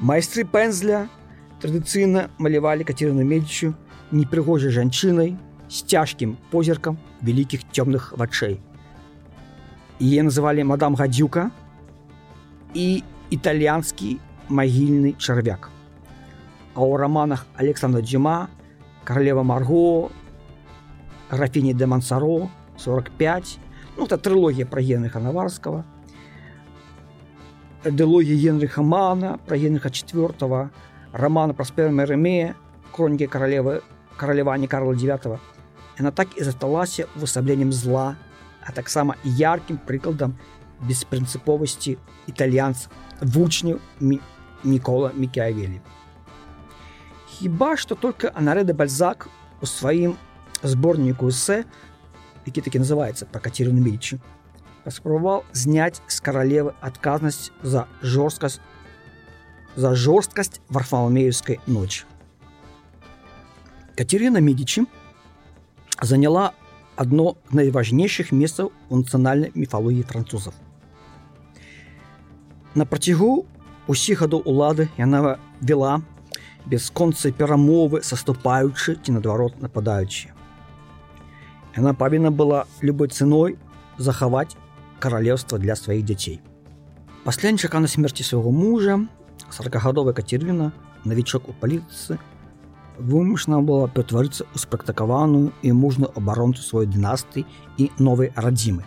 майстры 0.00 0.44
пензля 0.44 1.06
традыцыйна 1.60 2.28
малявалі 2.38 2.84
кацерыну 2.84 3.24
медчу 3.24 3.74
непрыгожай 4.12 4.72
жанчынай 4.72 5.36
з 5.68 5.84
цяжкім 5.84 6.36
позіркам 6.50 6.98
вялікіх 7.22 7.64
цёмных 7.72 8.12
вачэй 8.16 8.60
е 10.00 10.22
называлі 10.24 10.64
мадам 10.64 10.96
гадзюка 10.96 11.50
і 12.74 13.02
італьянскі 13.30 14.18
магільны 14.48 15.14
чарвяк 15.18 15.70
а 16.74 16.80
ў 16.80 16.96
раманах 16.96 17.46
александра 17.56 18.02
дзюма 18.02 18.48
каралева 19.04 19.42
марго 19.42 20.10
графіні 21.30 21.74
де 21.74 21.86
мансаро 21.86 22.50
45 22.78 23.58
ну 23.96 24.06
это 24.06 24.18
трылогія 24.18 24.66
пра 24.66 24.82
генрыха 24.82 25.20
наварскага 25.20 25.84
эдылогія 27.84 28.36
генрыха 28.36 28.82
мана 28.82 29.38
пра 29.46 29.56
генрыха 29.56 29.90
четвертого 29.90 30.70
романа 31.12 31.54
праспера 31.54 31.88
Меремея, 31.88 32.56
хроники 32.92 33.26
королевы 33.26 33.82
королевания 34.16 34.68
Карла 34.68 34.92
IX, 34.92 35.38
она 35.98 36.10
так 36.10 36.34
и 36.36 36.44
засталася 36.44 37.06
увасабленнем 37.16 37.72
зла, 37.72 38.16
а 38.64 38.72
так 38.72 38.88
само 38.88 39.14
ярким 39.24 39.78
прикладом 39.78 40.36
беспринциповости 40.80 41.98
итальянца 42.26 42.88
вучню 43.20 43.80
Ми 44.00 44.20
Микола 44.64 45.12
Микиавелли. 45.14 45.80
Хіба 47.26 47.76
что 47.76 47.94
только 47.94 48.32
Анаре 48.34 48.64
де 48.64 48.72
Бальзак 48.72 49.28
у 49.60 49.66
своим 49.66 50.16
сборнику 50.62 51.28
эссе, 51.28 51.64
який 52.46 52.62
таки 52.62 52.78
называется 52.78 53.26
про 53.26 53.40
Катерину 53.40 53.80
Медичи, 53.80 54.20
паспрабаваў 54.84 55.44
зняць 55.52 56.00
з 56.08 56.20
каралевы 56.20 56.72
адказнасць 56.80 57.52
за 57.62 57.86
жорсткасць 58.02 58.60
за 59.76 59.94
жорсткасць 59.94 60.60
варфалмеевской 60.68 61.60
ночи. 61.66 62.04
Катерина 63.96 64.40
Медичи 64.40 64.86
заняла 66.02 66.52
одно 66.96 67.36
з 67.50 67.54
найважнейшых 67.54 68.32
месцаў 68.32 68.72
у 68.88 68.96
нацыянальнай 68.96 69.52
міфалогіі 69.54 70.02
французаў. 70.02 70.52
На 72.75 72.83
працягу 72.83 73.45
усіх 73.87 74.19
гадоў 74.25 74.41
улады 74.51 74.89
яна 74.99 75.37
вела 75.61 76.01
бясконцы 76.67 77.31
перамовы 77.31 78.01
саступаючы 78.03 78.97
ці 78.99 79.15
наадварот 79.15 79.61
нападаючы. 79.63 80.35
Яна 81.77 81.93
павінна 81.95 82.35
была 82.35 82.65
любой 82.81 83.07
цэной 83.07 83.55
захаваць 83.97 84.59
каралеўства 84.99 85.59
для 85.59 85.79
сваіх 85.79 86.03
дзяцей. 86.03 86.41
Пасля 87.23 87.55
нечаканай 87.55 87.87
смерці 87.87 88.27
свайго 88.27 88.51
мужа 88.51 88.99
40гадовая 89.55 90.13
Катерина 90.13 90.71
навічок 91.05 91.47
у 91.47 91.53
паліцы 91.55 92.19
вымушана 92.99 93.61
была 93.63 93.87
ператварыцца 93.87 94.43
ў 94.51 94.59
спрактыкаваную 94.59 95.55
і 95.63 95.71
мужную 95.71 96.11
абаронцу 96.11 96.59
сваёй 96.59 96.91
дынастыі 96.91 97.47
і 97.79 97.91
новай 97.99 98.35
радзімы. 98.35 98.83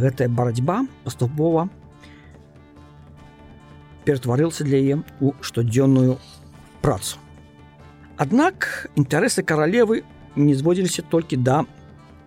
Гэтая 0.00 0.32
барацьба 0.32 0.86
паступова 1.04 1.68
ператварылася 4.07 4.63
для 4.63 4.77
яе 4.77 4.95
ў 5.21 5.33
штодзённую 5.41 6.19
працу. 6.81 7.17
Аднак 8.17 8.89
інтарэсы 8.95 9.43
каралевы 9.43 10.03
не 10.35 10.53
зводзіліся 10.53 11.03
толькі 11.09 11.37
да 11.37 11.65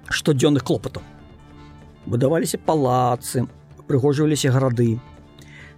штодзённых 0.09 0.65
клопатаў. 0.65 1.03
Будаваліся 2.07 2.59
палацы, 2.59 3.47
прыгожваліся 3.87 4.51
гарады. 4.51 4.99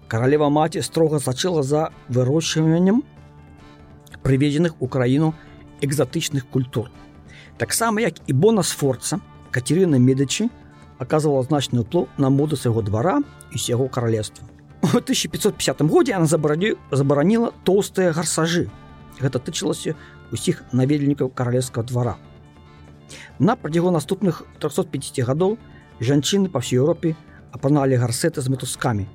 Каралева 0.09 0.49
маці 0.49 0.81
строга 0.81 1.21
сачыла 1.21 1.63
за 1.63 1.93
вырошчваннем 2.09 3.05
прыведзеных 4.23 4.77
у 4.81 4.89
краіну 4.89 5.35
экзатычных 5.81 6.49
культур. 6.49 6.91
Таксама 7.59 8.01
як 8.01 8.15
і 8.27 8.33
бонасфорца 8.33 9.21
Катерина 9.51 9.97
Медачы 9.97 10.49
аказвала 10.99 11.43
значны 11.43 11.83
ўплыў 11.85 12.09
на 12.19 12.31
моду 12.31 12.57
свайго 12.57 12.83
двара 12.83 13.21
і 13.53 13.59
сяго 13.59 13.89
каралевства. 13.89 14.47
У 14.84 14.88
1550 14.88 15.82
годзе 15.82 16.16
она 16.16 16.26
забарані 16.26 16.76
забараніла 16.92 17.54
тоўстыя 17.64 18.12
гарсажы. 18.12 18.68
Гэта 19.16 19.40
тычылася 19.40 19.96
усіх 20.36 20.60
наведнікаў 20.76 21.32
каралевскага 21.32 21.88
двара. 21.88 22.16
На 23.40 23.56
працягу 23.56 23.96
наступных 23.96 24.44
350 24.60 25.24
гадоў 25.24 25.56
жанчыны 26.04 26.52
па 26.52 26.60
всей 26.60 26.84
Еўропе 26.84 27.16
апаналі 27.56 27.96
гарсеты 27.96 28.44
з 28.44 28.52
матускамі, 28.52 29.08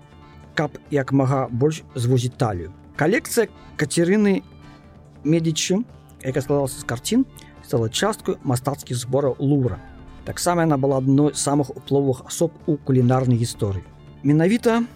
каб 0.57 0.81
як 0.91 1.13
мага 1.13 1.53
больш 1.53 1.85
звозіць 1.95 2.41
талію. 2.41 2.73
Калекцыя 2.97 3.53
Катерины 3.77 4.43
Медичи, 5.23 5.85
якая 6.25 6.43
складалася 6.43 6.81
з 6.81 6.85
карцін, 6.89 7.27
стала 7.61 7.93
часткаю 7.93 8.41
мастацкіх 8.43 8.97
збораў 8.97 9.37
Лура. 9.39 9.77
Таксама 10.25 10.65
яна 10.65 10.81
была 10.81 10.97
адной 10.97 11.37
з 11.37 11.45
самых 11.45 11.77
упловых 11.77 12.25
асоб 12.25 12.57
у 12.67 12.77
кулінарнай 12.77 13.37
гісторыі. 13.37 13.85
Менавіта 14.25 14.89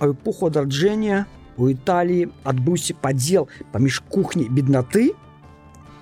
у 0.00 0.12
эпоху 0.12 0.46
адраджэння 0.46 1.26
у 1.58 1.68
Італіі 1.68 2.30
адбыўся 2.46 2.94
падзел 2.94 3.48
паміж 3.72 4.00
кухняй 4.08 4.48
беднаты, 4.48 5.14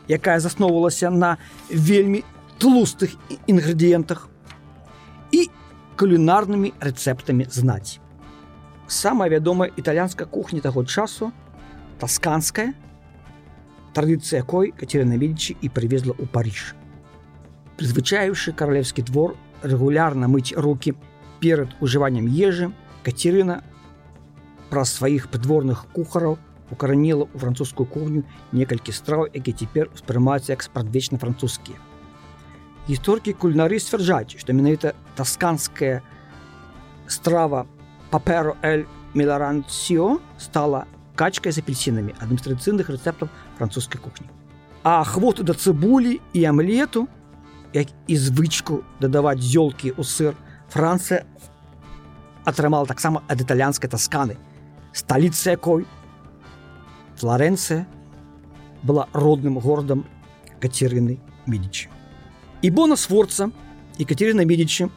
якая 0.08 0.38
засноўвалася 0.40 1.10
на 1.10 1.36
вельмі 1.70 2.22
тлустых 2.60 3.16
інгрэдыентах 3.48 4.28
і 5.32 5.48
кулінарнымі 5.96 6.76
рэцэптамі 6.80 7.48
знаць. 7.50 7.98
Самая 8.86 9.30
вядомая 9.30 9.72
італьянская 9.76 10.28
кухня 10.28 10.60
таго 10.60 10.84
часу 10.84 11.32
тасканская, 11.98 12.74
традыцыя 13.96 14.44
якой 14.44 14.70
Катерина 14.76 15.16
Медичи 15.16 15.56
і 15.60 15.68
прывезла 15.72 16.12
ў 16.12 16.28
Париж. 16.28 16.76
Прызвычаіўшы 17.80 18.52
каралевскі 18.52 19.02
двор 19.08 19.36
рэгулярна 19.64 20.28
мыць 20.28 20.52
руки 20.52 20.94
перад 21.40 21.72
ужываннем 21.80 22.28
ежы, 22.28 22.72
Катерина 23.02 23.64
праз 24.71 24.95
сваіх 24.95 25.27
прыдворных 25.27 25.85
кухараў 25.91 26.39
укараніла 26.71 27.27
ў 27.27 27.37
французскую 27.37 27.85
кухню 27.85 28.23
некалькі 28.55 28.95
страў, 28.95 29.27
якія 29.27 29.53
цяпер 29.53 29.91
успрымаюцца 29.91 30.55
як 30.55 30.63
спрадвечна 30.63 31.19
французскія. 31.19 31.77
Гісторыкі 32.87 33.35
кульнары 33.35 33.77
сцвярджаюць, 33.77 34.39
што 34.39 34.55
менавіта 34.55 34.95
тасканская 35.19 36.01
страва 37.11 37.67
паперо 38.09 38.55
эль 38.63 38.87
меларанцыо 39.13 40.23
стала 40.39 40.87
качкай 41.19 41.51
з 41.51 41.59
апельсінамі 41.59 42.15
адным 42.23 42.39
з 42.39 42.47
традыцыйных 42.47 42.87
рэцэптаў 42.87 43.27
французскай 43.59 43.99
кухні. 43.99 44.31
А 44.83 45.03
хвоту 45.03 45.43
да 45.43 45.53
цыбулі 45.53 46.17
і 46.33 46.39
амлету, 46.47 47.05
як 47.75 47.91
і 48.07 48.15
звычку 48.17 48.81
дадаваць 49.03 49.43
зёлкі 49.43 49.93
ў 49.93 50.03
сыр, 50.07 50.33
Францыя 50.71 51.27
атрымала 52.47 52.87
таксама 52.87 53.21
ад 53.27 53.43
італьянскай 53.43 53.91
тасканы, 53.91 54.39
сталіца 54.92 55.50
якой 55.50 55.86
Флоренцыя 57.16 57.86
была 58.82 59.08
родным 59.12 59.58
горадам 59.58 60.04
Катерыны 60.60 61.18
Медичи. 61.46 61.88
І 62.62 62.70
бонасфорца 62.70 63.50
Екатерина 63.98 64.44
Медичи 64.44 64.88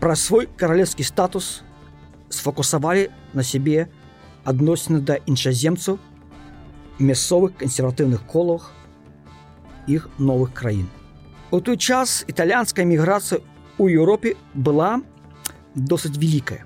пра 0.00 0.16
свой 0.16 0.48
каралевскі 0.56 1.04
статус 1.04 1.62
сфокусавалі 2.28 3.10
на 3.34 3.42
сябе 3.42 3.88
адносіны 4.44 5.00
да 5.00 5.20
іншаземцаў 5.26 5.98
мясцовых 6.98 7.56
кансерватыўных 7.60 8.24
колах 8.26 8.72
іх 9.86 10.08
новых 10.18 10.52
краін. 10.52 10.88
У 11.50 11.60
той 11.60 11.76
час 11.76 12.24
італьянская 12.28 12.84
міграцыя 12.84 13.40
ў 13.78 14.00
Еўропе 14.00 14.36
была 14.54 15.02
досыць 15.74 16.16
вялікая. 16.16 16.64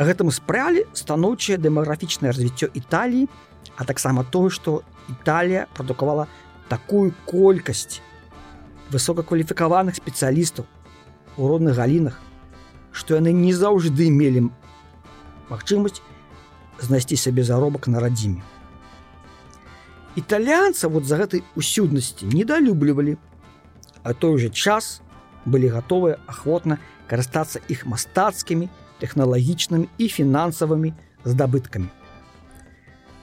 Гэтаму 0.00 0.32
спрялі 0.32 0.86
станоўчае 0.96 1.58
дэмаграфічнае 1.60 2.32
развіццё 2.32 2.70
Італіі, 2.72 3.28
а 3.76 3.84
таксама 3.84 4.24
тое, 4.24 4.48
што 4.50 4.82
Італія 5.08 5.66
прадукавала 5.74 6.26
такую 6.68 7.12
колькасць 7.26 8.00
высокакваліфікаваных 8.90 9.98
спецыялістаў 9.98 10.64
у 11.36 11.48
родных 11.48 11.76
галінах, 11.76 12.16
што 12.92 13.18
яны 13.18 13.32
не 13.34 13.52
заўжды 13.54 14.10
мелі 14.10 14.48
магчымасць 15.50 16.02
знайсці 16.80 17.16
сабе 17.16 17.44
заробак 17.44 17.86
на 17.88 18.00
радзіме. 18.00 18.42
Італьянца 20.16 20.88
вот 20.88 21.04
за 21.06 21.20
гэтай 21.20 21.44
усюднасці 21.54 22.26
недалюблівалі, 22.26 23.16
а 24.02 24.12
той 24.14 24.38
же 24.38 24.50
час 24.50 25.02
былі 25.44 25.70
гатовыя 25.70 26.18
ахвотна 26.26 26.78
карыстацца 27.06 27.62
іх 27.68 27.86
мастацкімі, 27.86 28.68
тэхналагічнымі 29.00 29.88
і 29.98 30.06
фінансавымі 30.08 30.92
здабыткамі. 31.24 31.88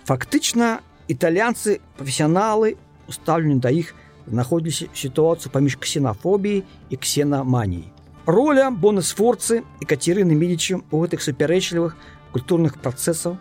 Фактычна 0.07 0.79
італьянцы 1.07 1.79
прафесіяналы 1.97 2.75
устаўлены 3.07 3.59
да 3.59 3.69
іх 3.71 3.93
знаходзіліся 4.27 4.87
сітуацыю 4.93 5.51
паміж 5.51 5.77
ксенафобіяй 5.79 6.63
і 6.89 6.95
ксенаманіяй. 6.95 7.91
Роля 8.27 8.71
бонасфорцы 8.71 9.63
і 9.79 9.85
кацерыны 9.87 10.35
медічым 10.35 10.83
у 10.91 10.99
гэтых 11.03 11.23
супярэчлівых 11.23 11.95
культурных 12.35 12.75
працэсаў 12.83 13.37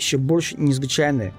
яшчэ 0.00 0.16
больш 0.16 0.54
незвычайныя, 0.56 1.36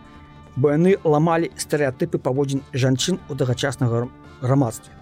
бо 0.56 0.78
яны 0.78 0.98
ламалі 1.04 1.50
стэеатыпы 1.58 2.22
паводзін 2.22 2.62
жанчын 2.74 3.18
у 3.30 3.36
тагачаснага 3.36 4.06
грамадстве. 4.42 4.94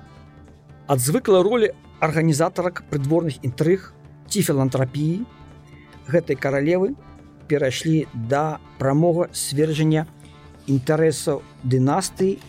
Ад 0.88 1.04
звыклай 1.04 1.43
ролі 1.43 1.76
арганізатарак 2.00 2.84
прыдворных 2.89 3.43
інтрыг 3.43 3.91
ці 4.35 4.43
філантрапіі 4.43 5.22
гэтай 6.11 6.35
каралевы 6.35 6.89
перайшлі 7.47 8.09
да 8.30 8.59
прамога 8.80 9.28
свержання 9.30 10.09
інтарэсаў 10.66 11.39
дынастыі 11.62 12.43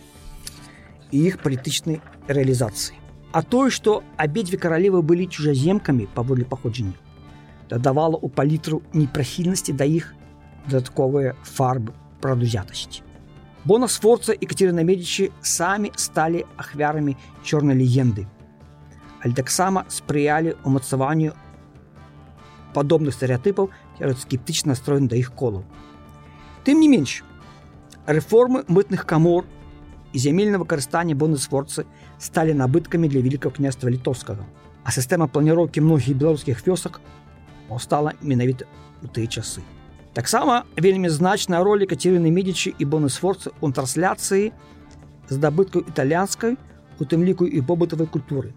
і 1.13 1.17
іх 1.29 1.37
палітычнай 1.45 2.01
рэалізацыі. 2.25 2.97
А 3.29 3.45
тое, 3.45 3.69
што 3.69 4.01
абедзве 4.17 4.57
каралевы 4.57 5.03
былі 5.05 5.29
чужаземкамі 5.29 6.09
паводле 6.17 6.49
паходжання, 6.49 6.97
дадавала 7.69 8.17
ў 8.17 8.33
палітру 8.33 8.81
непрахільнасці 8.97 9.77
да 9.77 9.85
іх 9.85 10.09
дадатковыя 10.65 11.37
фарбы 11.45 11.93
прадузятасці. 12.17 13.05
Бона 13.61 13.87
Сфорца 13.87 14.33
і 14.33 14.45
Катарына 14.49 14.81
Медычы 14.81 15.29
самі 15.45 15.93
сталі 15.93 16.49
ахвярамі 16.57 17.13
чорнай 17.45 17.77
легенды. 17.77 18.25
Але 19.21 19.37
таксама 19.37 19.85
спрыялі 19.85 20.57
умацаванню 20.65 21.37
падобных 22.74 23.14
стэеатыпаў 23.14 23.70
сярод 23.98 24.18
скептычна 24.18 24.74
настроен 24.74 25.08
да 25.08 25.16
іх 25.16 25.32
колаў. 25.34 25.64
Тым 26.64 26.80
не 26.80 26.88
менш, 26.88 27.22
рэформы 28.06 28.64
мытных 28.68 29.06
камор 29.06 29.44
і 30.12 30.18
зямельна 30.18 30.58
выкарыстанне 30.58 31.14
бонусфорцы 31.14 31.86
сталі 32.18 32.54
набыткамі 32.54 33.08
для 33.08 33.20
великкага 33.20 33.56
княства 33.56 33.88
літоўскага 33.88 34.46
а 34.82 34.90
сістэма 34.90 35.28
планіроўкі 35.28 35.84
многіх 35.84 36.16
беларускіх 36.16 36.64
вёсак 36.66 37.00
паўстала 37.68 38.14
менавіта 38.20 38.66
у 39.02 39.06
тыя 39.06 39.30
часы 39.30 39.62
таксама 40.14 40.64
вельмі 40.76 41.08
значная 41.08 41.62
роля 41.62 41.86
кацерыны 41.86 42.32
медзічы 42.34 42.74
і 42.78 42.84
бонусфорцы 42.84 43.54
у 43.60 43.70
трансляцыі 43.70 44.50
здабыткаў 45.30 45.86
італьянскай 45.86 46.58
у 46.98 47.04
тым 47.04 47.22
ліку 47.24 47.46
і 47.46 47.62
побытавай 47.62 48.10
культуры 48.10 48.52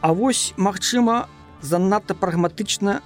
А 0.00 0.14
вось 0.14 0.54
магчыма 0.56 1.28
занадта 1.60 2.14
прагматычна 2.14 3.02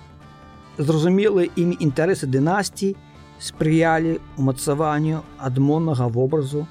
зразумелыя 0.78 1.50
імі 1.56 1.76
інтарэсы 1.80 2.26
дынастій 2.26 2.94
спрыялі 3.38 4.18
умацаванню 4.38 5.22
адмоннага 5.38 6.08
вобразу 6.08 6.66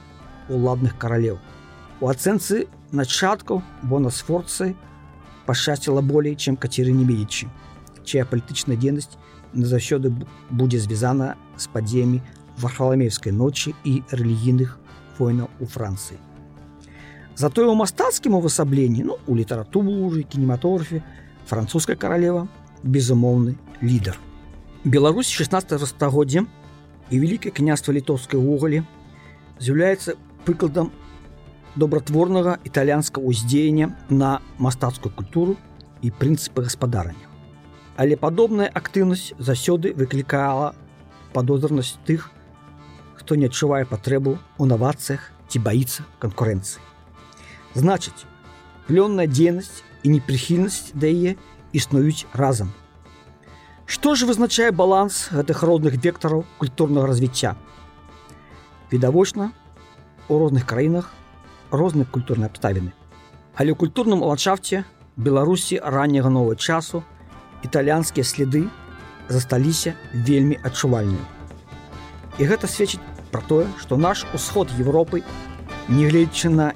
уладных 0.50 0.98
каралеў 0.98 1.40
у 2.02 2.10
ацэнцы 2.12 2.68
начаткаў 2.92 3.62
бонасфорцы 3.84 4.74
пашчасціла 5.46 6.02
болей 6.02 6.36
чым 6.36 6.60
кацерыне 6.60 7.06
медічы 7.08 7.48
чая 8.04 8.26
палітычная 8.28 8.78
дзейнасць 8.78 9.16
назаўсёды 9.54 10.12
будзе 10.50 10.80
звязана 10.84 11.36
з 11.58 11.68
падзеямі 11.74 12.20
вархаламеўскай 12.60 13.32
ночы 13.32 13.74
і 13.84 14.02
рэлігійных 14.12 14.78
войнаў 15.20 15.50
у 15.60 15.66
францыі 15.66 16.20
затое 17.36 17.66
ў 17.66 17.76
мастацкім 17.76 18.36
увасабленні 18.40 19.08
ну 19.08 19.18
у 19.28 19.36
літаратуры 19.36 20.24
кінематографе 20.24 21.04
французская 21.46 21.96
каралева 21.96 22.48
безумоўны 22.84 23.56
лідар 23.82 24.20
Беларусь 24.84 25.30
16 25.30 25.88
стагоддзя 25.88 26.46
і 27.10 27.20
вялікае 27.20 27.52
княства 27.56 27.94
літоўскай 27.96 28.40
вугалі 28.40 28.84
з'яўляецца 29.60 30.16
прыкладам 30.44 30.92
добратворнага 31.76 32.60
італьянскага 32.64 33.26
ўздзеяння 33.26 33.94
на 34.10 34.42
мастацкую 34.58 35.14
культуру 35.16 35.56
і 36.02 36.12
прынцыпы 36.12 36.68
гаспадарання. 36.68 37.26
Але 37.98 38.18
падобная 38.18 38.70
актыўнасць 38.70 39.34
заўсёды 39.40 39.94
выклікала 39.94 40.76
падозранасць 41.34 41.98
тых, 42.06 42.30
хто 43.16 43.36
не 43.36 43.48
адчувае 43.50 43.86
патрэбу 43.86 44.38
ў 44.60 44.64
навацыях 44.70 45.32
ці 45.50 45.64
баіцца 45.64 46.06
канкурэнцыі. 46.20 46.82
Значыць, 47.74 48.28
плённая 48.86 49.26
дзейнасць 49.26 49.82
і 50.04 50.14
непрыхільнасць 50.14 50.94
да 50.94 51.10
яе 51.10 51.38
існуюць 51.73 52.27
разам. 52.33 52.73
Што 53.87 54.15
ж 54.15 54.29
вызначае 54.29 54.71
баланс 54.71 55.29
гэтых 55.33 55.63
родных 55.65 55.97
вектараў 55.97 56.45
культурнага 56.59 57.09
развіцця? 57.09 57.57
Відавочна, 58.93 59.53
у 60.29 60.39
розных 60.39 60.67
краінах 60.67 61.11
розныя 61.71 62.05
культурныя 62.05 62.49
абставіны. 62.49 62.93
Але 63.57 63.73
ў 63.73 63.77
культурным 63.77 64.23
ландшафце 64.23 64.85
Беларусі 65.17 65.81
ранняга 65.83 66.29
нового 66.29 66.55
часу 66.55 67.03
італьянскія 67.65 68.25
следы 68.25 68.69
засталіся 69.29 69.97
вельмі 70.15 70.61
адчувальныя. 70.63 71.25
І 72.39 72.47
гэта 72.47 72.69
сведчыць 72.71 73.03
пра 73.33 73.43
тое, 73.43 73.67
што 73.81 73.97
наш 73.97 74.25
усход 74.33 74.71
Европы, 74.79 75.25
нягледзячы 75.89 76.49
на 76.53 76.73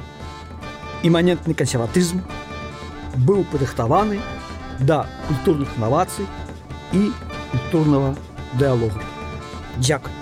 іманентны 1.06 1.54
кансерватызм, 1.54 2.24
быў 3.28 3.44
падрыхтаваны 3.52 4.18
да 4.82 5.06
культурных 5.28 5.76
навацый 5.78 6.26
і 6.92 7.10
культурнага 7.52 8.14
дыалогу. 8.58 9.00
Дякую. 9.78 10.21